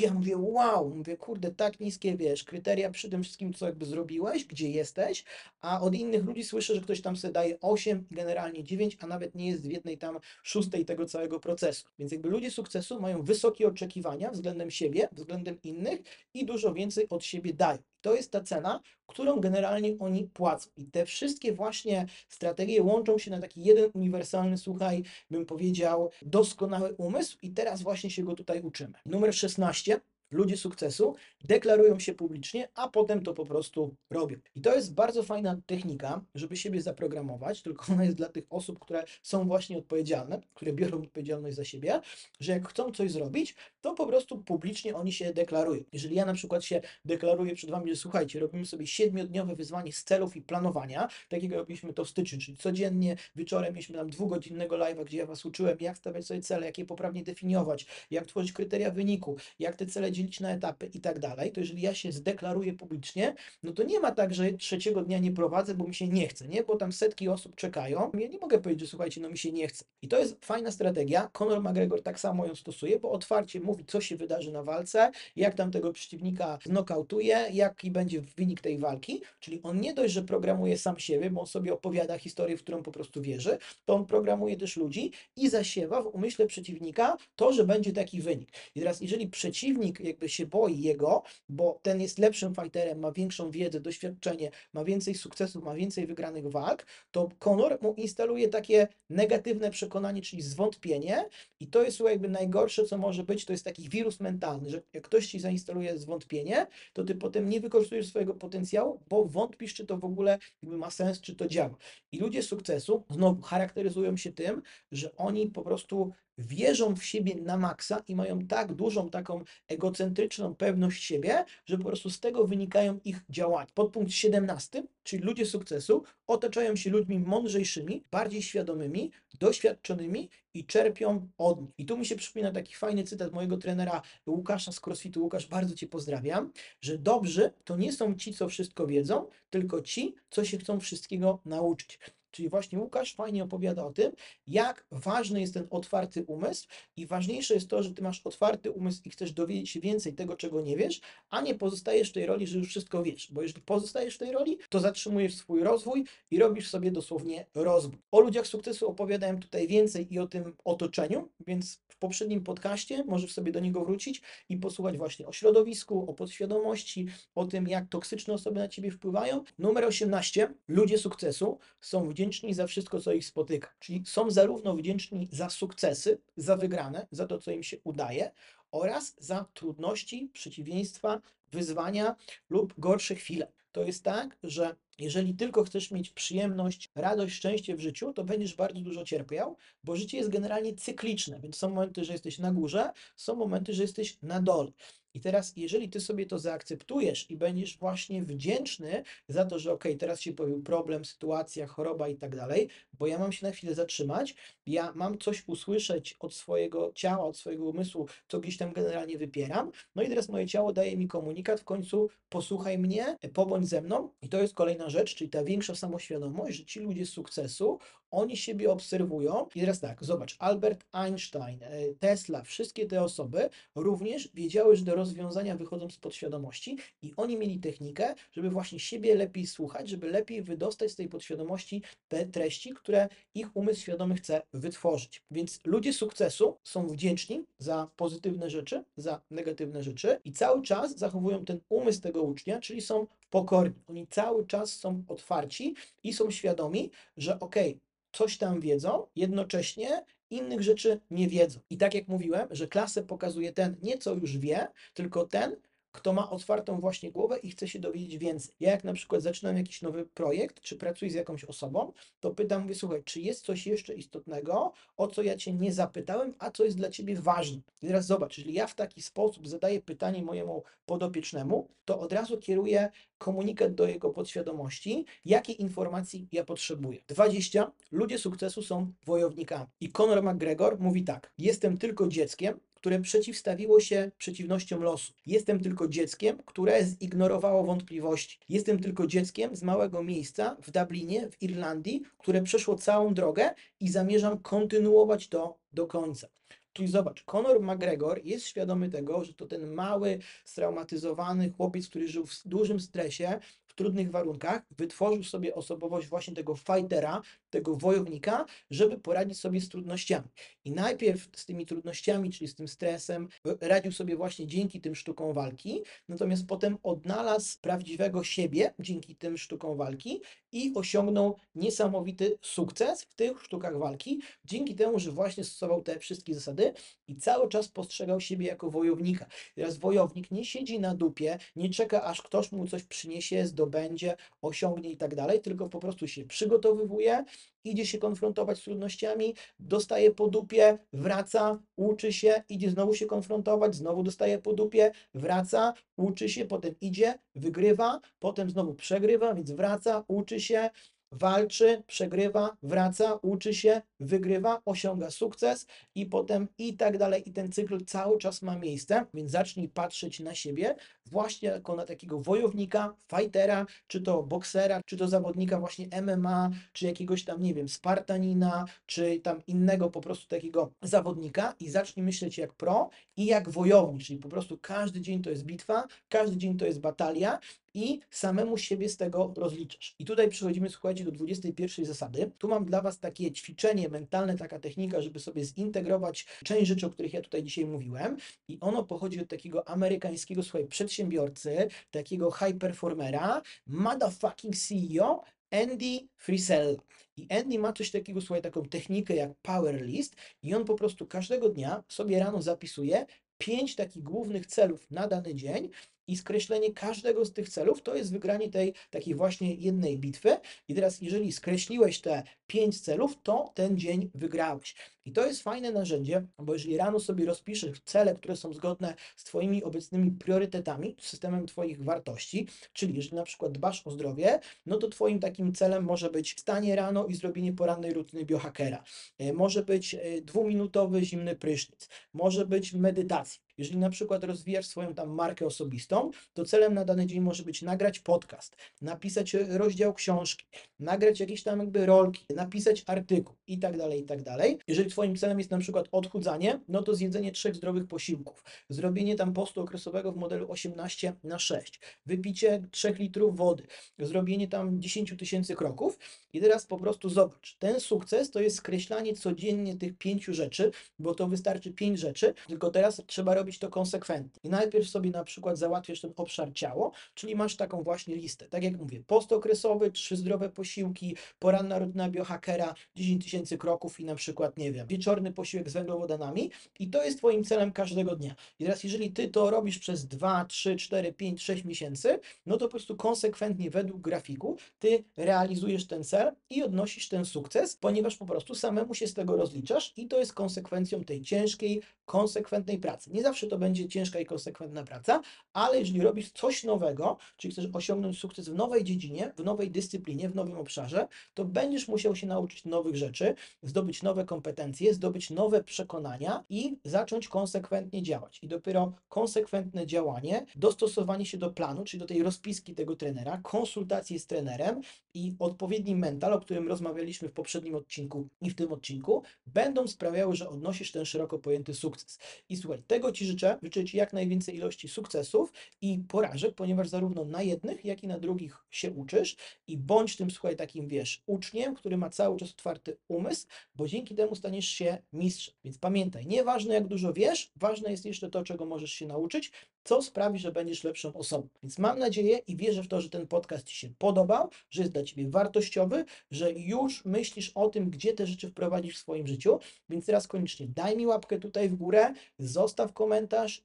i 0.00 0.02
ja 0.02 0.14
mówię, 0.14 0.36
wow, 0.36 0.90
mówię, 0.94 1.16
kurde, 1.16 1.50
tak 1.50 1.80
niskie, 1.80 2.16
wiesz, 2.16 2.44
kryteria 2.44 2.90
przy 2.90 3.10
tym 3.10 3.22
wszystkim, 3.22 3.54
co 3.54 3.66
jakby 3.66 3.86
zrobiłeś, 3.86 4.44
gdzie 4.44 4.70
jesteś, 4.70 5.24
a 5.60 5.80
od 5.80 5.94
innych 5.94 6.24
ludzi 6.24 6.44
słyszę, 6.44 6.74
że 6.74 6.80
ktoś 6.80 7.00
tam 7.00 7.16
sobie 7.16 7.32
daje 7.32 7.60
8, 7.60 8.06
generalnie 8.10 8.64
9, 8.64 8.96
a 9.00 9.06
nawet 9.06 9.34
nie 9.34 9.48
jest 9.48 9.68
w 9.68 9.70
jednej 9.70 9.98
tam 9.98 10.18
szóstej 10.42 10.84
tego 10.84 10.97
całego 11.06 11.40
procesu. 11.40 11.88
Więc 11.98 12.12
jakby 12.12 12.28
ludzie 12.28 12.50
sukcesu 12.50 13.00
mają 13.00 13.22
wysokie 13.22 13.68
oczekiwania 13.68 14.30
względem 14.30 14.70
siebie, 14.70 15.08
względem 15.12 15.58
innych 15.62 16.00
i 16.34 16.46
dużo 16.46 16.74
więcej 16.74 17.08
od 17.08 17.24
siebie 17.24 17.54
dają. 17.54 17.78
To 18.00 18.14
jest 18.14 18.32
ta 18.32 18.40
cena, 18.40 18.80
którą 19.06 19.40
generalnie 19.40 19.96
oni 19.98 20.24
płacą. 20.24 20.70
I 20.76 20.84
te 20.84 21.06
wszystkie 21.06 21.52
właśnie 21.52 22.06
strategie 22.28 22.82
łączą 22.82 23.18
się 23.18 23.30
na 23.30 23.40
taki 23.40 23.64
jeden 23.64 23.90
uniwersalny, 23.94 24.58
słuchaj, 24.58 25.02
bym 25.30 25.46
powiedział, 25.46 26.10
doskonały 26.22 26.94
umysł 26.94 27.38
i 27.42 27.50
teraz 27.50 27.82
właśnie 27.82 28.10
się 28.10 28.24
go 28.24 28.34
tutaj 28.34 28.62
uczymy. 28.62 28.94
Numer 29.06 29.34
16 29.34 30.00
ludzie 30.30 30.56
sukcesu 30.56 31.14
deklarują 31.44 31.98
się 31.98 32.14
publicznie, 32.14 32.68
a 32.74 32.88
potem 32.88 33.22
to 33.22 33.34
po 33.34 33.46
prostu 33.46 33.96
robią. 34.10 34.36
I 34.54 34.60
to 34.60 34.74
jest 34.74 34.94
bardzo 34.94 35.22
fajna 35.22 35.60
technika, 35.66 36.24
żeby 36.34 36.56
siebie 36.56 36.82
zaprogramować, 36.82 37.62
tylko 37.62 37.92
ona 37.92 38.04
jest 38.04 38.16
dla 38.16 38.28
tych 38.28 38.44
osób, 38.50 38.78
które 38.78 39.04
są 39.22 39.46
właśnie 39.46 39.78
odpowiedzialne, 39.78 40.40
które 40.54 40.72
biorą 40.72 41.02
odpowiedzialność 41.02 41.56
za 41.56 41.64
siebie, 41.64 42.00
że 42.40 42.52
jak 42.52 42.68
chcą 42.68 42.92
coś 42.92 43.10
zrobić, 43.10 43.54
to 43.80 43.94
po 43.94 44.06
prostu 44.06 44.42
publicznie 44.42 44.96
oni 44.96 45.12
się 45.12 45.32
deklarują. 45.32 45.84
Jeżeli 45.92 46.14
ja 46.14 46.24
na 46.24 46.34
przykład 46.34 46.64
się 46.64 46.80
deklaruję 47.04 47.54
przed 47.54 47.70
Wami, 47.70 47.90
że 47.90 47.96
słuchajcie, 47.96 48.40
robimy 48.40 48.66
sobie 48.66 48.86
siedmiodniowe 48.86 49.56
wyzwanie 49.56 49.92
z 49.92 50.04
celów 50.04 50.36
i 50.36 50.42
planowania, 50.42 51.08
takiego 51.28 51.56
robiliśmy 51.56 51.92
to 51.92 52.04
w 52.04 52.08
styczniu, 52.08 52.38
czyli 52.38 52.56
codziennie 52.56 53.16
wieczorem 53.36 53.74
mieliśmy 53.74 53.96
tam 53.96 54.10
dwugodzinnego 54.10 54.76
live'a, 54.76 55.04
gdzie 55.04 55.18
ja 55.18 55.26
Was 55.26 55.46
uczyłem, 55.46 55.76
jak 55.80 55.98
stawiać 55.98 56.26
sobie 56.26 56.40
cele, 56.40 56.66
jak 56.66 56.78
je 56.78 56.86
poprawnie 56.86 57.22
definiować, 57.22 57.86
jak 58.10 58.26
tworzyć 58.26 58.52
kryteria 58.52 58.90
wyniku, 58.90 59.36
jak 59.58 59.76
te 59.76 59.86
cele 59.86 60.12
podzielić 60.18 60.40
na 60.40 60.50
etapy 60.50 60.90
i 60.94 61.00
tak 61.00 61.18
dalej, 61.18 61.52
to 61.52 61.60
jeżeli 61.60 61.82
ja 61.82 61.94
się 61.94 62.12
zdeklaruję 62.12 62.72
publicznie, 62.72 63.34
no 63.62 63.72
to 63.72 63.82
nie 63.82 64.00
ma 64.00 64.12
tak, 64.12 64.34
że 64.34 64.52
trzeciego 64.52 65.02
dnia 65.02 65.18
nie 65.18 65.32
prowadzę, 65.32 65.74
bo 65.74 65.86
mi 65.86 65.94
się 65.94 66.08
nie 66.08 66.28
chce, 66.28 66.48
nie? 66.48 66.62
Bo 66.62 66.76
tam 66.76 66.92
setki 66.92 67.28
osób 67.28 67.56
czekają. 67.56 68.10
Ja 68.14 68.28
nie 68.28 68.38
mogę 68.38 68.58
powiedzieć, 68.58 68.80
że 68.80 68.86
słuchajcie, 68.86 69.20
no 69.20 69.30
mi 69.30 69.38
się 69.38 69.52
nie 69.52 69.68
chce. 69.68 69.84
I 70.02 70.08
to 70.08 70.18
jest 70.18 70.36
fajna 70.44 70.70
strategia. 70.70 71.30
Conor 71.32 71.60
McGregor 71.60 72.02
tak 72.02 72.20
samo 72.20 72.46
ją 72.46 72.54
stosuje, 72.54 72.98
bo 72.98 73.10
otwarcie 73.10 73.60
mówi, 73.60 73.84
co 73.84 74.00
się 74.00 74.16
wydarzy 74.16 74.52
na 74.52 74.62
walce, 74.62 75.10
jak 75.36 75.54
tam 75.54 75.70
tego 75.70 75.92
przeciwnika 75.92 76.58
znokautuje, 76.66 77.48
jaki 77.52 77.90
będzie 77.90 78.20
wynik 78.20 78.60
tej 78.60 78.78
walki. 78.78 79.22
Czyli 79.40 79.60
on 79.62 79.80
nie 79.80 79.94
dość, 79.94 80.14
że 80.14 80.22
programuje 80.22 80.78
sam 80.78 80.98
siebie, 80.98 81.30
bo 81.30 81.40
on 81.40 81.46
sobie 81.46 81.74
opowiada 81.74 82.18
historię, 82.18 82.56
w 82.56 82.62
którą 82.62 82.82
po 82.82 82.92
prostu 82.92 83.22
wierzy, 83.22 83.58
to 83.84 83.94
on 83.94 84.06
programuje 84.06 84.56
też 84.56 84.76
ludzi 84.76 85.12
i 85.36 85.48
zasiewa 85.48 86.02
w 86.02 86.06
umyśle 86.06 86.46
przeciwnika 86.46 87.16
to, 87.36 87.52
że 87.52 87.64
będzie 87.64 87.92
taki 87.92 88.20
wynik. 88.20 88.48
I 88.74 88.80
teraz, 88.80 89.00
jeżeli 89.00 89.28
przeciwnik 89.28 90.00
jakby 90.08 90.28
się 90.28 90.46
boi 90.46 90.80
jego, 90.80 91.22
bo 91.48 91.80
ten 91.82 92.00
jest 92.00 92.18
lepszym 92.18 92.54
fighterem, 92.54 93.00
ma 93.00 93.12
większą 93.12 93.50
wiedzę, 93.50 93.80
doświadczenie, 93.80 94.50
ma 94.72 94.84
więcej 94.84 95.14
sukcesów, 95.14 95.64
ma 95.64 95.74
więcej 95.74 96.06
wygranych 96.06 96.50
walk, 96.50 96.86
to 97.10 97.28
Conor 97.38 97.78
mu 97.82 97.94
instaluje 97.94 98.48
takie 98.48 98.88
negatywne 99.10 99.70
przekonanie, 99.70 100.22
czyli 100.22 100.42
zwątpienie 100.42 101.28
i 101.60 101.66
to 101.66 101.82
jest 101.82 102.00
jakby 102.00 102.28
najgorsze, 102.28 102.84
co 102.84 102.98
może 102.98 103.24
być, 103.24 103.44
to 103.44 103.52
jest 103.52 103.64
taki 103.64 103.88
wirus 103.88 104.20
mentalny, 104.20 104.70
że 104.70 104.82
jak 104.92 105.04
ktoś 105.04 105.26
ci 105.26 105.40
zainstaluje 105.40 105.98
zwątpienie, 105.98 106.66
to 106.92 107.04
ty 107.04 107.14
potem 107.14 107.48
nie 107.48 107.60
wykorzystujesz 107.60 108.08
swojego 108.08 108.34
potencjału, 108.34 109.00
bo 109.08 109.24
wątpisz, 109.24 109.74
czy 109.74 109.86
to 109.86 109.96
w 109.96 110.04
ogóle 110.04 110.38
ma 110.62 110.90
sens, 110.90 111.20
czy 111.20 111.36
to 111.36 111.48
działa. 111.48 111.76
I 112.12 112.18
ludzie 112.18 112.42
sukcesu 112.42 113.04
znowu 113.10 113.42
charakteryzują 113.42 114.16
się 114.16 114.32
tym, 114.32 114.62
że 114.92 115.16
oni 115.16 115.46
po 115.46 115.62
prostu 115.62 116.12
wierzą 116.38 116.96
w 116.96 117.04
siebie 117.04 117.34
na 117.34 117.56
maksa 117.56 118.02
i 118.08 118.16
mają 118.16 118.46
tak 118.46 118.74
dużą 118.74 119.10
taką 119.10 119.44
egocentryczną 119.68 120.54
pewność 120.54 121.04
siebie, 121.04 121.44
że 121.66 121.78
po 121.78 121.84
prostu 121.84 122.10
z 122.10 122.20
tego 122.20 122.46
wynikają 122.46 123.00
ich 123.04 123.20
działania. 123.30 123.66
Podpunkt 123.74 124.12
17, 124.12 124.82
czyli 125.02 125.22
ludzie 125.22 125.46
sukcesu 125.46 126.04
otaczają 126.26 126.76
się 126.76 126.90
ludźmi 126.90 127.18
mądrzejszymi, 127.18 128.04
bardziej 128.10 128.42
świadomymi, 128.42 129.10
doświadczonymi 129.38 130.28
i 130.54 130.64
czerpią 130.64 131.28
od 131.38 131.60
nich. 131.60 131.70
I 131.78 131.86
tu 131.86 131.98
mi 131.98 132.06
się 132.06 132.16
przypomina 132.16 132.52
taki 132.52 132.74
fajny 132.74 133.04
cytat 133.04 133.32
mojego 133.32 133.56
trenera 133.56 134.02
Łukasza 134.26 134.72
z 134.72 134.80
CrossFitu. 134.80 135.22
Łukasz, 135.22 135.46
bardzo 135.46 135.74
Cię 135.74 135.86
pozdrawiam, 135.86 136.52
że 136.80 136.98
dobrzy 136.98 137.50
to 137.64 137.76
nie 137.76 137.92
są 137.92 138.14
ci, 138.14 138.34
co 138.34 138.48
wszystko 138.48 138.86
wiedzą, 138.86 139.26
tylko 139.50 139.80
ci, 139.80 140.14
co 140.30 140.44
się 140.44 140.58
chcą 140.58 140.80
wszystkiego 140.80 141.40
nauczyć. 141.44 141.98
Czyli 142.38 142.48
właśnie 142.48 142.78
Łukasz 142.78 143.14
fajnie 143.14 143.44
opowiada 143.44 143.84
o 143.84 143.92
tym, 143.92 144.12
jak 144.46 144.86
ważny 144.90 145.40
jest 145.40 145.54
ten 145.54 145.66
otwarty 145.70 146.24
umysł 146.24 146.66
i 146.96 147.06
ważniejsze 147.06 147.54
jest 147.54 147.68
to, 147.68 147.82
że 147.82 147.94
ty 147.94 148.02
masz 148.02 148.20
otwarty 148.26 148.70
umysł 148.70 149.00
i 149.04 149.10
chcesz 149.10 149.32
dowiedzieć 149.32 149.70
się 149.70 149.80
więcej 149.80 150.14
tego, 150.14 150.36
czego 150.36 150.60
nie 150.60 150.76
wiesz, 150.76 151.00
a 151.30 151.40
nie 151.40 151.54
pozostajesz 151.54 152.10
w 152.10 152.12
tej 152.12 152.26
roli, 152.26 152.46
że 152.46 152.58
już 152.58 152.68
wszystko 152.68 153.02
wiesz. 153.02 153.32
Bo 153.32 153.42
jeżeli 153.42 153.62
pozostajesz 153.62 154.14
w 154.14 154.18
tej 154.18 154.32
roli, 154.32 154.58
to 154.68 154.80
zatrzymujesz 154.80 155.36
swój 155.36 155.62
rozwój 155.62 156.04
i 156.30 156.38
robisz 156.38 156.70
sobie 156.70 156.90
dosłownie 156.90 157.46
rozwój. 157.54 157.98
O 158.10 158.20
ludziach 158.20 158.46
sukcesu 158.46 158.88
opowiadałem 158.88 159.40
tutaj 159.40 159.68
więcej 159.68 160.14
i 160.14 160.18
o 160.18 160.26
tym 160.26 160.56
otoczeniu, 160.64 161.28
więc 161.46 161.80
w 161.88 161.96
poprzednim 161.98 162.44
podcaście 162.44 163.04
możesz 163.04 163.32
sobie 163.32 163.52
do 163.52 163.60
niego 163.60 163.84
wrócić 163.84 164.22
i 164.48 164.56
posłuchać 164.56 164.98
właśnie 164.98 165.26
o 165.26 165.32
środowisku, 165.32 166.10
o 166.10 166.14
podświadomości, 166.14 167.06
o 167.34 167.44
tym, 167.46 167.68
jak 167.68 167.88
toksyczne 167.88 168.34
osoby 168.34 168.60
na 168.60 168.68
ciebie 168.68 168.90
wpływają. 168.90 169.44
Numer 169.58 169.84
18. 169.84 170.54
Ludzie 170.68 170.98
sukcesu 170.98 171.58
są 171.80 172.08
wdzięczni 172.08 172.27
za 172.50 172.66
wszystko, 172.66 173.00
co 173.00 173.12
ich 173.12 173.26
spotyka. 173.26 173.68
Czyli 173.78 174.02
są 174.06 174.30
zarówno 174.30 174.76
wdzięczni 174.76 175.28
za 175.32 175.50
sukcesy, 175.50 176.20
za 176.36 176.56
wygrane, 176.56 177.06
za 177.10 177.26
to, 177.26 177.38
co 177.38 177.50
im 177.50 177.62
się 177.62 177.76
udaje, 177.84 178.30
oraz 178.70 179.14
za 179.18 179.46
trudności, 179.54 180.30
przeciwieństwa, 180.32 181.20
wyzwania 181.52 182.16
lub 182.50 182.74
gorsze 182.78 183.14
chwile. 183.14 183.52
To 183.72 183.84
jest 183.84 184.04
tak, 184.04 184.38
że 184.42 184.76
jeżeli 184.98 185.34
tylko 185.34 185.64
chcesz 185.64 185.90
mieć 185.90 186.10
przyjemność, 186.10 186.90
radość, 186.94 187.34
szczęście 187.34 187.76
w 187.76 187.80
życiu, 187.80 188.12
to 188.12 188.24
będziesz 188.24 188.56
bardzo 188.56 188.80
dużo 188.80 189.04
cierpiał, 189.04 189.56
bo 189.84 189.96
życie 189.96 190.16
jest 190.16 190.30
generalnie 190.30 190.74
cykliczne, 190.74 191.40
więc 191.40 191.56
są 191.56 191.68
momenty, 191.68 192.04
że 192.04 192.12
jesteś 192.12 192.38
na 192.38 192.52
górze, 192.52 192.90
są 193.16 193.36
momenty, 193.36 193.72
że 193.74 193.82
jesteś 193.82 194.18
na 194.22 194.42
dole. 194.42 194.70
I 195.18 195.20
teraz, 195.20 195.52
jeżeli 195.56 195.88
ty 195.88 196.00
sobie 196.00 196.26
to 196.26 196.38
zaakceptujesz 196.38 197.30
i 197.30 197.36
będziesz 197.36 197.78
właśnie 197.78 198.22
wdzięczny 198.22 199.02
za 199.28 199.44
to, 199.44 199.58
że 199.58 199.72
ok, 199.72 199.84
teraz 199.98 200.20
się 200.20 200.32
pojawił 200.32 200.62
problem, 200.62 201.04
sytuacja, 201.04 201.66
choroba 201.66 202.08
i 202.08 202.16
tak 202.16 202.36
dalej, 202.36 202.68
bo 202.92 203.06
ja 203.06 203.18
mam 203.18 203.32
się 203.32 203.46
na 203.46 203.52
chwilę 203.52 203.74
zatrzymać, 203.74 204.34
ja 204.66 204.92
mam 204.94 205.18
coś 205.18 205.42
usłyszeć 205.46 206.16
od 206.20 206.34
swojego 206.34 206.92
ciała, 206.94 207.24
od 207.24 207.36
swojego 207.36 207.64
umysłu, 207.64 208.06
co 208.28 208.40
gdzieś 208.40 208.56
tam 208.56 208.72
generalnie 208.72 209.18
wypieram, 209.18 209.72
no 209.94 210.02
i 210.02 210.08
teraz 210.08 210.28
moje 210.28 210.46
ciało 210.46 210.72
daje 210.72 210.96
mi 210.96 211.08
komunikat, 211.08 211.60
w 211.60 211.64
końcu 211.64 212.08
posłuchaj 212.28 212.78
mnie, 212.78 213.16
pobądź 213.32 213.68
ze 213.68 213.82
mną. 213.82 214.10
I 214.22 214.28
to 214.28 214.42
jest 214.42 214.54
kolejna 214.54 214.90
rzecz, 214.90 215.14
czyli 215.14 215.30
ta 215.30 215.44
większa 215.44 215.74
samoświadomość, 215.74 216.56
że 216.56 216.64
ci 216.64 216.80
ludzie 216.80 217.06
sukcesu, 217.06 217.78
oni 218.10 218.36
siebie 218.36 218.70
obserwują. 218.70 219.46
I 219.54 219.60
teraz 219.60 219.80
tak, 219.80 220.04
zobacz, 220.04 220.36
Albert 220.38 220.84
Einstein, 220.92 221.62
e, 221.62 221.94
Tesla, 221.94 222.42
wszystkie 222.42 222.86
te 222.86 223.02
osoby 223.02 223.48
również 223.74 224.28
wiedziały, 224.34 224.76
że 224.76 224.84
do 224.84 224.94
rozwiązania 225.08 225.56
wychodzą 225.56 225.90
z 225.90 225.96
podświadomości 225.96 226.76
i 227.02 227.12
oni 227.16 227.36
mieli 227.36 227.60
technikę, 227.60 228.14
żeby 228.32 228.50
właśnie 228.50 228.80
siebie 228.80 229.14
lepiej 229.14 229.46
słuchać, 229.46 229.88
żeby 229.88 230.10
lepiej 230.10 230.42
wydostać 230.42 230.90
z 230.90 230.94
tej 230.94 231.08
podświadomości 231.08 231.82
te 232.08 232.26
treści, 232.26 232.74
które 232.74 233.08
ich 233.34 233.56
umysł 233.56 233.80
świadomy 233.80 234.14
chce 234.14 234.42
wytworzyć. 234.52 235.22
Więc 235.30 235.60
ludzie 235.64 235.92
sukcesu 235.92 236.56
są 236.64 236.86
wdzięczni 236.86 237.44
za 237.58 237.90
pozytywne 237.96 238.50
rzeczy, 238.50 238.84
za 238.96 239.20
negatywne 239.30 239.82
rzeczy 239.82 240.20
i 240.24 240.32
cały 240.32 240.62
czas 240.62 240.98
zachowują 240.98 241.44
ten 241.44 241.60
umysł 241.68 242.00
tego 242.00 242.22
ucznia, 242.22 242.60
czyli 242.60 242.80
są 242.80 243.06
pokorni. 243.30 243.82
Oni 243.86 244.06
cały 244.06 244.46
czas 244.46 244.72
są 244.72 245.04
otwarci 245.08 245.74
i 246.04 246.12
są 246.12 246.30
świadomi, 246.30 246.90
że 247.16 247.40
okej, 247.40 247.70
okay, 247.70 247.80
coś 248.12 248.38
tam 248.38 248.60
wiedzą, 248.60 249.06
jednocześnie 249.16 250.04
innych 250.30 250.62
rzeczy 250.62 251.00
nie 251.10 251.28
wiedzą. 251.28 251.60
I 251.70 251.76
tak 251.76 251.94
jak 251.94 252.08
mówiłem, 252.08 252.48
że 252.50 252.68
klasę 252.68 253.02
pokazuje 253.02 253.52
ten 253.52 253.76
nie 253.82 253.98
co 253.98 254.14
już 254.14 254.38
wie, 254.38 254.68
tylko 254.94 255.26
ten, 255.26 255.56
kto 255.98 256.12
ma 256.12 256.30
otwartą 256.30 256.80
właśnie 256.80 257.12
głowę 257.12 257.38
i 257.38 257.50
chce 257.50 257.68
się 257.68 257.78
dowiedzieć 257.78 258.18
więcej. 258.18 258.54
Ja 258.60 258.70
jak 258.70 258.84
na 258.84 258.92
przykład 258.92 259.22
zaczynam 259.22 259.56
jakiś 259.56 259.82
nowy 259.82 260.06
projekt, 260.06 260.60
czy 260.60 260.76
pracuję 260.76 261.10
z 261.10 261.14
jakąś 261.14 261.44
osobą, 261.44 261.92
to 262.20 262.30
pytam, 262.30 262.62
mówię, 262.62 262.74
słuchaj, 262.74 263.02
czy 263.04 263.20
jest 263.20 263.44
coś 263.44 263.66
jeszcze 263.66 263.94
istotnego, 263.94 264.72
o 264.96 265.06
co 265.06 265.22
ja 265.22 265.36
Cię 265.36 265.52
nie 265.52 265.72
zapytałem, 265.72 266.34
a 266.38 266.50
co 266.50 266.64
jest 266.64 266.76
dla 266.76 266.90
Ciebie 266.90 267.16
ważne. 267.16 267.60
I 267.82 267.86
teraz 267.86 268.06
zobacz, 268.06 268.38
jeżeli 268.38 268.54
ja 268.54 268.66
w 268.66 268.74
taki 268.74 269.02
sposób 269.02 269.48
zadaję 269.48 269.80
pytanie 269.80 270.22
mojemu 270.22 270.62
podopiecznemu, 270.86 271.68
to 271.84 272.00
od 272.00 272.12
razu 272.12 272.38
kieruję 272.38 272.90
komunikat 273.18 273.74
do 273.74 273.86
jego 273.86 274.10
podświadomości, 274.10 275.04
jakiej 275.24 275.62
informacji 275.62 276.28
ja 276.32 276.44
potrzebuję. 276.44 276.98
20. 277.08 277.72
Ludzie 277.92 278.18
sukcesu 278.18 278.62
są 278.62 278.92
wojownikami. 279.06 279.66
I 279.80 279.92
Conor 279.92 280.22
McGregor 280.22 280.80
mówi 280.80 281.04
tak, 281.04 281.32
jestem 281.38 281.78
tylko 281.78 282.08
dzieckiem, 282.08 282.60
które 282.80 283.00
przeciwstawiło 283.00 283.80
się 283.80 284.10
przeciwnościom 284.18 284.82
losu. 284.82 285.12
Jestem 285.26 285.60
tylko 285.60 285.88
dzieckiem, 285.88 286.38
które 286.46 286.84
zignorowało 286.84 287.64
wątpliwości. 287.64 288.38
Jestem 288.48 288.78
tylko 288.78 289.06
dzieckiem 289.06 289.56
z 289.56 289.62
małego 289.62 290.02
miejsca 290.02 290.56
w 290.62 290.70
Dublinie, 290.70 291.30
w 291.30 291.42
Irlandii, 291.42 292.02
które 292.18 292.42
przeszło 292.42 292.76
całą 292.76 293.14
drogę 293.14 293.54
i 293.80 293.88
zamierzam 293.88 294.38
kontynuować 294.38 295.28
to 295.28 295.58
do 295.72 295.86
końca. 295.86 296.28
Czyli 296.72 296.88
zobacz, 296.88 297.24
Conor 297.24 297.60
McGregor 297.60 298.20
jest 298.24 298.46
świadomy 298.46 298.88
tego, 298.88 299.24
że 299.24 299.34
to 299.34 299.46
ten 299.46 299.74
mały, 299.74 300.18
straumatyzowany 300.44 301.50
chłopiec, 301.50 301.88
który 301.88 302.08
żył 302.08 302.26
w 302.26 302.42
dużym 302.44 302.80
stresie, 302.80 303.38
w 303.66 303.74
trudnych 303.74 304.10
warunkach, 304.10 304.62
wytworzył 304.70 305.24
sobie 305.24 305.54
osobowość 305.54 306.08
właśnie 306.08 306.34
tego 306.34 306.56
fightera, 306.56 307.22
tego 307.50 307.76
wojownika, 307.76 308.44
żeby 308.70 308.98
poradzić 308.98 309.40
sobie 309.40 309.60
z 309.60 309.68
trudnościami. 309.68 310.28
I 310.64 310.72
najpierw 310.72 311.28
z 311.36 311.46
tymi 311.46 311.66
trudnościami, 311.66 312.30
czyli 312.30 312.48
z 312.48 312.54
tym 312.54 312.68
stresem, 312.68 313.28
radził 313.60 313.92
sobie 313.92 314.16
właśnie 314.16 314.46
dzięki 314.46 314.80
tym 314.80 314.94
sztukom 314.94 315.32
walki, 315.32 315.82
natomiast 316.08 316.46
potem 316.46 316.78
odnalazł 316.82 317.58
prawdziwego 317.60 318.24
siebie 318.24 318.74
dzięki 318.78 319.16
tym 319.16 319.38
sztukom 319.38 319.76
walki 319.76 320.22
i 320.52 320.72
osiągnął 320.74 321.36
niesamowity 321.54 322.38
sukces 322.42 323.02
w 323.02 323.14
tych 323.14 323.42
sztukach 323.42 323.78
walki, 323.78 324.20
dzięki 324.44 324.74
temu, 324.74 324.98
że 324.98 325.12
właśnie 325.12 325.44
stosował 325.44 325.82
te 325.82 325.98
wszystkie 325.98 326.34
zasady 326.34 326.72
i 327.08 327.16
cały 327.16 327.48
czas 327.48 327.68
postrzegał 327.68 328.20
siebie 328.20 328.46
jako 328.46 328.70
wojownika. 328.70 329.26
Teraz 329.54 329.78
wojownik 329.78 330.30
nie 330.30 330.44
siedzi 330.44 330.80
na 330.80 330.94
dupie, 330.94 331.38
nie 331.56 331.70
czeka, 331.70 332.02
aż 332.02 332.22
ktoś 332.22 332.52
mu 332.52 332.66
coś 332.66 332.82
przyniesie, 332.82 333.46
zdobędzie, 333.46 334.16
osiągnie 334.42 334.90
i 334.90 334.96
tak 334.96 335.14
dalej, 335.14 335.40
tylko 335.40 335.68
po 335.68 335.78
prostu 335.78 336.08
się 336.08 336.24
przygotowywuje, 336.24 337.24
idzie 337.64 337.86
się 337.86 337.98
konfrontować 337.98 338.58
z 338.58 338.62
trudnościami, 338.62 339.34
dostaje 339.58 340.10
po 340.10 340.28
dupie, 340.28 340.78
wraca, 340.92 341.62
uczy 341.76 342.12
się, 342.12 342.42
idzie 342.48 342.70
znowu 342.70 342.94
się 342.94 343.06
konfrontować, 343.06 343.74
znowu 343.74 344.02
dostaje 344.02 344.38
po 344.38 344.52
dupie, 344.52 344.92
wraca, 345.14 345.74
uczy 345.96 346.28
się, 346.28 346.44
potem 346.44 346.74
idzie, 346.80 347.18
wygrywa, 347.34 348.00
potem 348.18 348.50
znowu 348.50 348.74
przegrywa, 348.74 349.34
więc 349.34 349.50
wraca, 349.50 350.04
uczy 350.08 350.40
się, 350.40 350.70
walczy, 351.12 351.82
przegrywa, 351.86 352.56
wraca, 352.62 353.14
uczy 353.22 353.54
się, 353.54 353.82
wygrywa, 354.00 354.60
osiąga 354.64 355.10
sukces 355.10 355.66
i 355.94 356.06
potem 356.06 356.48
i 356.58 356.76
tak 356.76 356.98
dalej. 356.98 357.28
I 357.28 357.32
ten 357.32 357.52
cykl 357.52 357.84
cały 357.84 358.18
czas 358.18 358.42
ma 358.42 358.56
miejsce, 358.56 359.06
więc 359.14 359.30
zacznij 359.30 359.68
patrzeć 359.68 360.20
na 360.20 360.34
siebie 360.34 360.74
właśnie 361.10 361.48
jako 361.48 361.76
na 361.76 361.84
takiego 361.84 362.20
wojownika, 362.20 362.94
fightera, 363.16 363.66
czy 363.86 364.00
to 364.00 364.22
boksera, 364.22 364.80
czy 364.86 364.96
to 364.96 365.08
zawodnika 365.08 365.60
właśnie 365.60 365.88
MMA, 366.02 366.50
czy 366.72 366.86
jakiegoś 366.86 367.24
tam, 367.24 367.42
nie 367.42 367.54
wiem, 367.54 367.68
Spartanina, 367.68 368.64
czy 368.86 369.20
tam 369.20 369.46
innego 369.46 369.90
po 369.90 370.00
prostu 370.00 370.28
takiego 370.28 370.70
zawodnika 370.82 371.54
i 371.60 371.70
zacznij 371.70 372.04
myśleć 372.04 372.38
jak 372.38 372.54
pro 372.54 372.90
i 373.16 373.26
jak 373.26 373.48
wojownik, 373.48 374.02
czyli 374.02 374.18
po 374.18 374.28
prostu 374.28 374.58
każdy 374.62 375.00
dzień 375.00 375.22
to 375.22 375.30
jest 375.30 375.44
bitwa, 375.44 375.84
każdy 376.08 376.36
dzień 376.36 376.56
to 376.56 376.66
jest 376.66 376.80
batalia 376.80 377.38
i 377.74 378.00
samemu 378.10 378.58
siebie 378.58 378.88
z 378.88 378.96
tego 378.96 379.34
rozliczasz. 379.36 379.94
I 379.98 380.04
tutaj 380.04 380.28
przechodzimy, 380.28 380.70
słuchajcie, 380.70 381.04
do 381.04 381.12
21 381.12 381.84
zasady. 381.84 382.30
Tu 382.38 382.48
mam 382.48 382.64
dla 382.64 382.82
Was 382.82 382.98
takie 382.98 383.32
ćwiczenie 383.32 383.88
mentalne, 383.88 384.36
taka 384.36 384.58
technika, 384.58 385.00
żeby 385.00 385.20
sobie 385.20 385.44
zintegrować 385.44 386.26
część 386.44 386.66
rzeczy, 386.66 386.86
o 386.86 386.90
których 386.90 387.12
ja 387.12 387.20
tutaj 387.20 387.42
dzisiaj 387.42 387.66
mówiłem. 387.66 388.16
I 388.48 388.58
ono 388.60 388.84
pochodzi 388.84 389.20
od 389.20 389.28
takiego 389.28 389.68
amerykańskiego, 389.68 390.42
słuchaj, 390.42 390.66
przedsiębiorcy, 390.66 391.68
takiego 391.90 392.30
high 392.30 392.58
performera, 392.58 393.42
motherfucking 393.66 394.56
CEO, 394.56 395.22
Andy 395.50 396.08
Frisella. 396.16 396.78
I 397.16 397.26
Andy 397.30 397.58
ma 397.58 397.72
coś 397.72 397.90
takiego, 397.90 398.20
słuchaj, 398.20 398.42
taką 398.42 398.62
technikę 398.62 399.14
jak 399.14 399.30
Power 399.42 399.82
List 399.82 400.16
i 400.42 400.54
on 400.54 400.64
po 400.64 400.74
prostu 400.74 401.06
każdego 401.06 401.48
dnia 401.48 401.84
sobie 401.88 402.18
rano 402.18 402.42
zapisuje 402.42 403.06
pięć 403.38 403.74
takich 403.74 404.02
głównych 404.02 404.46
celów 404.46 404.90
na 404.90 405.08
dany 405.08 405.34
dzień 405.34 405.70
i 406.08 406.16
skreślenie 406.16 406.72
każdego 406.72 407.24
z 407.24 407.32
tych 407.32 407.48
celów 407.48 407.82
to 407.82 407.94
jest 407.94 408.12
wygranie 408.12 408.50
tej 408.50 408.74
takiej 408.90 409.14
właśnie 409.14 409.54
jednej 409.54 409.98
bitwy. 409.98 410.36
I 410.68 410.74
teraz, 410.74 411.00
jeżeli 411.00 411.32
skreśliłeś 411.32 412.00
te 412.00 412.22
pięć 412.46 412.80
celów, 412.80 413.18
to 413.22 413.52
ten 413.54 413.78
dzień 413.78 414.10
wygrałeś. 414.14 414.74
I 415.04 415.12
to 415.12 415.26
jest 415.26 415.42
fajne 415.42 415.72
narzędzie, 415.72 416.26
bo 416.38 416.52
jeżeli 416.52 416.76
rano 416.76 417.00
sobie 417.00 417.24
rozpiszesz 417.24 417.80
cele, 417.80 418.14
które 418.14 418.36
są 418.36 418.52
zgodne 418.52 418.94
z 419.16 419.24
Twoimi 419.24 419.64
obecnymi 419.64 420.10
priorytetami, 420.10 420.96
systemem 421.00 421.46
Twoich 421.46 421.84
wartości, 421.84 422.48
czyli 422.72 422.96
jeżeli 422.96 423.16
na 423.16 423.22
przykład 423.22 423.52
dbasz 423.52 423.86
o 423.86 423.90
zdrowie, 423.90 424.40
no 424.66 424.76
to 424.76 424.88
Twoim 424.88 425.20
takim 425.20 425.52
celem 425.52 425.84
może 425.84 426.10
być 426.10 426.34
wstanie 426.34 426.76
rano 426.76 427.06
i 427.06 427.14
zrobienie 427.14 427.52
porannej 427.52 427.92
rutyny 427.92 428.24
biohackera. 428.24 428.84
E, 429.18 429.32
Może 429.32 429.62
być 429.62 429.94
e, 429.94 430.20
dwuminutowy 430.22 431.04
zimny 431.04 431.36
prysznic, 431.36 431.88
może 432.12 432.46
być 432.46 432.72
medytacja. 432.72 433.47
Jeżeli 433.58 433.78
na 433.78 433.90
przykład 433.90 434.24
rozwijasz 434.24 434.66
swoją 434.66 434.94
tam 434.94 435.08
markę 435.10 435.46
osobistą, 435.46 436.10
to 436.32 436.44
celem 436.44 436.74
na 436.74 436.84
dany 436.84 437.06
dzień 437.06 437.20
może 437.20 437.42
być 437.42 437.62
nagrać 437.62 437.98
podcast, 437.98 438.56
napisać 438.82 439.34
rozdział 439.34 439.94
książki, 439.94 440.46
nagrać 440.80 441.20
jakieś 441.20 441.42
tam 441.42 441.58
jakby 441.58 441.86
rolki, 441.86 442.24
napisać 442.36 442.84
artykuł 442.86 443.36
i 443.46 443.58
tak 443.58 443.78
dalej, 443.78 444.00
i 444.00 444.04
tak 444.04 444.22
dalej. 444.22 444.58
Jeżeli 444.68 444.90
Twoim 444.90 445.16
celem 445.16 445.38
jest 445.38 445.50
na 445.50 445.58
przykład 445.58 445.88
odchudzanie, 445.92 446.60
no 446.68 446.82
to 446.82 446.94
zjedzenie 446.94 447.32
trzech 447.32 447.54
zdrowych 447.54 447.86
posiłków, 447.86 448.44
zrobienie 448.68 449.16
tam 449.16 449.32
postu 449.32 449.60
okresowego 449.60 450.12
w 450.12 450.16
modelu 450.16 450.50
18 450.50 451.12
na 451.24 451.38
6, 451.38 451.80
wypicie 452.06 452.62
3 452.70 452.94
litrów 452.98 453.36
wody, 453.36 453.66
zrobienie 453.98 454.48
tam 454.48 454.80
10 454.80 455.14
tysięcy 455.18 455.54
kroków 455.54 455.98
i 456.32 456.40
teraz 456.40 456.66
po 456.66 456.76
prostu 456.76 457.08
zobacz, 457.08 457.56
ten 457.58 457.80
sukces 457.80 458.30
to 458.30 458.40
jest 458.40 458.56
skreślanie 458.56 459.14
codziennie 459.14 459.76
tych 459.76 459.98
pięciu 459.98 460.34
rzeczy, 460.34 460.70
bo 460.98 461.14
to 461.14 461.26
wystarczy 461.26 461.72
pięć 461.72 461.98
rzeczy, 461.98 462.34
tylko 462.48 462.70
teraz 462.70 463.02
trzeba 463.06 463.34
robić 463.34 463.47
to 463.56 463.68
konsekwentnie. 463.68 464.40
I 464.44 464.48
najpierw 464.48 464.88
sobie 464.88 465.10
na 465.10 465.24
przykład 465.24 465.58
załatwiasz 465.58 466.00
ten 466.00 466.12
obszar 466.16 466.52
ciało, 466.52 466.92
czyli 467.14 467.36
masz 467.36 467.56
taką 467.56 467.82
właśnie 467.82 468.16
listę. 468.16 468.48
Tak 468.48 468.64
jak 468.64 468.76
mówię, 468.76 469.02
post 469.06 469.32
okresowy, 469.32 469.90
trzy 469.90 470.16
zdrowe 470.16 470.50
posiłki, 470.50 471.16
poranna 471.38 471.78
rutyna 471.78 472.08
biohackera, 472.08 472.74
10 472.96 473.24
tysięcy 473.24 473.58
kroków 473.58 474.00
i 474.00 474.04
na 474.04 474.14
przykład, 474.14 474.58
nie 474.58 474.72
wiem, 474.72 474.86
wieczorny 474.86 475.32
posiłek 475.32 475.70
z 475.70 475.72
węglowodanami 475.72 476.50
i 476.78 476.90
to 476.90 477.04
jest 477.04 477.18
Twoim 477.18 477.44
celem 477.44 477.72
każdego 477.72 478.16
dnia. 478.16 478.34
I 478.58 478.64
teraz 478.64 478.84
jeżeli 478.84 479.12
Ty 479.12 479.28
to 479.28 479.50
robisz 479.50 479.78
przez 479.78 480.06
2, 480.06 480.44
3, 480.44 480.76
4, 480.76 481.12
5, 481.12 481.42
6 481.42 481.64
miesięcy, 481.64 482.20
no 482.46 482.56
to 482.56 482.64
po 482.64 482.70
prostu 482.70 482.96
konsekwentnie 482.96 483.70
według 483.70 484.00
grafiku 484.00 484.56
Ty 484.78 485.04
realizujesz 485.16 485.86
ten 485.86 486.04
cel 486.04 486.32
i 486.50 486.62
odnosisz 486.62 487.08
ten 487.08 487.24
sukces, 487.24 487.76
ponieważ 487.76 488.16
po 488.16 488.26
prostu 488.26 488.54
samemu 488.54 488.94
się 488.94 489.06
z 489.06 489.14
tego 489.14 489.36
rozliczasz 489.36 489.92
i 489.96 490.08
to 490.08 490.18
jest 490.18 490.32
konsekwencją 490.32 491.04
tej 491.04 491.22
ciężkiej, 491.22 491.82
konsekwentnej 492.04 492.78
pracy. 492.78 493.10
Nie 493.12 493.22
zawsze 493.22 493.37
to 493.46 493.58
będzie 493.58 493.88
ciężka 493.88 494.20
i 494.20 494.24
konsekwentna 494.24 494.84
praca, 494.84 495.20
ale 495.52 495.78
jeżeli 495.78 496.00
robisz 496.00 496.30
coś 496.30 496.64
nowego, 496.64 497.16
czyli 497.36 497.52
chcesz 497.52 497.68
osiągnąć 497.72 498.18
sukces 498.18 498.48
w 498.48 498.54
nowej 498.54 498.84
dziedzinie, 498.84 499.32
w 499.36 499.44
nowej 499.44 499.70
dyscyplinie, 499.70 500.28
w 500.28 500.34
nowym 500.34 500.58
obszarze, 500.58 501.08
to 501.34 501.44
będziesz 501.44 501.88
musiał 501.88 502.16
się 502.16 502.26
nauczyć 502.26 502.64
nowych 502.64 502.96
rzeczy, 502.96 503.34
zdobyć 503.62 504.02
nowe 504.02 504.24
kompetencje, 504.24 504.94
zdobyć 504.94 505.30
nowe 505.30 505.64
przekonania 505.64 506.44
i 506.48 506.76
zacząć 506.84 507.28
konsekwentnie 507.28 508.02
działać. 508.02 508.38
I 508.42 508.48
dopiero 508.48 508.92
konsekwentne 509.08 509.86
działanie, 509.86 510.46
dostosowanie 510.56 511.26
się 511.26 511.38
do 511.38 511.50
planu, 511.50 511.84
czyli 511.84 512.00
do 512.00 512.06
tej 512.06 512.22
rozpiski 512.22 512.74
tego 512.74 512.96
trenera, 512.96 513.40
konsultacje 513.42 514.18
z 514.18 514.26
trenerem 514.26 514.80
i 515.14 515.34
odpowiedni 515.38 515.94
mental, 515.94 516.32
o 516.32 516.40
którym 516.40 516.68
rozmawialiśmy 516.68 517.28
w 517.28 517.32
poprzednim 517.32 517.74
odcinku 517.74 518.28
i 518.42 518.50
w 518.50 518.54
tym 518.54 518.72
odcinku, 518.72 519.22
będą 519.46 519.86
sprawiały, 519.86 520.36
że 520.36 520.48
odnosisz 520.48 520.92
ten 520.92 521.04
szeroko 521.04 521.38
pojęty 521.38 521.74
sukces. 521.74 522.18
I 522.48 522.56
słuchaj, 522.56 522.82
tego 522.86 523.12
Ci 523.12 523.26
życzę, 523.28 523.58
życzę 523.62 523.84
Ci 523.84 523.96
jak 523.96 524.12
najwięcej 524.12 524.56
ilości 524.56 524.88
sukcesów 524.88 525.52
i 525.80 525.98
porażek, 526.08 526.54
ponieważ 526.54 526.88
zarówno 526.88 527.24
na 527.24 527.42
jednych, 527.42 527.84
jak 527.84 528.02
i 528.02 528.06
na 528.06 528.18
drugich 528.18 528.56
się 528.70 528.90
uczysz 528.90 529.36
i 529.66 529.76
bądź 529.76 530.16
tym, 530.16 530.30
słuchaj, 530.30 530.56
takim, 530.56 530.88
wiesz, 530.88 531.22
uczniem, 531.26 531.74
który 531.74 531.96
ma 531.96 532.10
cały 532.10 532.38
czas 532.38 532.50
otwarty 532.50 532.96
umysł, 533.08 533.46
bo 533.74 533.88
dzięki 533.88 534.14
temu 534.14 534.34
staniesz 534.34 534.68
się 534.68 534.98
mistrzem. 535.12 535.54
Więc 535.64 535.78
pamiętaj, 535.78 536.26
nieważne 536.26 536.74
jak 536.74 536.86
dużo 536.86 537.12
wiesz, 537.12 537.52
ważne 537.56 537.90
jest 537.90 538.04
jeszcze 538.04 538.30
to, 538.30 538.44
czego 538.44 538.66
możesz 538.66 538.92
się 538.92 539.06
nauczyć, 539.06 539.52
co 539.84 540.02
sprawi, 540.02 540.38
że 540.38 540.52
będziesz 540.52 540.84
lepszą 540.84 541.12
osobą. 541.12 541.48
Więc 541.62 541.78
mam 541.78 541.98
nadzieję 541.98 542.38
i 542.46 542.56
wierzę 542.56 542.82
w 542.82 542.88
to, 542.88 543.00
że 543.00 543.10
ten 543.10 543.26
podcast 543.26 543.66
Ci 543.66 543.76
się 543.76 543.90
podobał, 543.98 544.50
że 544.70 544.82
jest 544.82 544.92
dla 544.92 545.02
Ciebie 545.02 545.28
wartościowy, 545.28 546.04
że 546.30 546.52
już 546.52 547.04
myślisz 547.04 547.52
o 547.54 547.68
tym, 547.68 547.90
gdzie 547.90 548.12
te 548.12 548.26
rzeczy 548.26 548.48
wprowadzić 548.48 548.92
w 548.92 548.98
swoim 548.98 549.26
życiu. 549.26 549.58
Więc 549.88 550.06
teraz 550.06 550.28
koniecznie 550.28 550.66
daj 550.68 550.96
mi 550.96 551.06
łapkę 551.06 551.38
tutaj 551.38 551.68
w 551.68 551.74
górę, 551.74 552.14
zostaw 552.38 552.92
komentarz, 552.92 553.17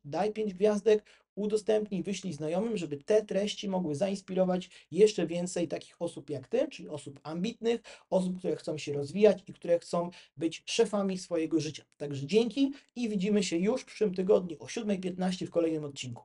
daj 0.05 0.33
pięć 0.33 0.53
gwiazdek, 0.53 1.03
udostępnij, 1.35 2.03
wyślij 2.03 2.33
znajomym, 2.33 2.77
żeby 2.77 2.97
te 2.97 3.25
treści 3.25 3.69
mogły 3.69 3.95
zainspirować 3.95 4.69
jeszcze 4.91 5.27
więcej 5.27 5.67
takich 5.67 6.01
osób 6.01 6.29
jak 6.29 6.47
Ty, 6.47 6.67
czyli 6.67 6.89
osób 6.89 7.19
ambitnych, 7.23 7.81
osób, 8.09 8.39
które 8.39 8.55
chcą 8.55 8.77
się 8.77 8.93
rozwijać 8.93 9.43
i 9.47 9.53
które 9.53 9.79
chcą 9.79 10.09
być 10.37 10.63
szefami 10.65 11.17
swojego 11.17 11.59
życia. 11.59 11.83
Także 11.97 12.27
dzięki 12.27 12.71
i 12.95 13.09
widzimy 13.09 13.43
się 13.43 13.57
już 13.57 13.81
w 13.81 13.85
przyszłym 13.85 14.15
tygodniu 14.15 14.57
o 14.59 14.65
7.15 14.65 15.45
w 15.45 15.49
kolejnym 15.49 15.83
odcinku. 15.85 16.23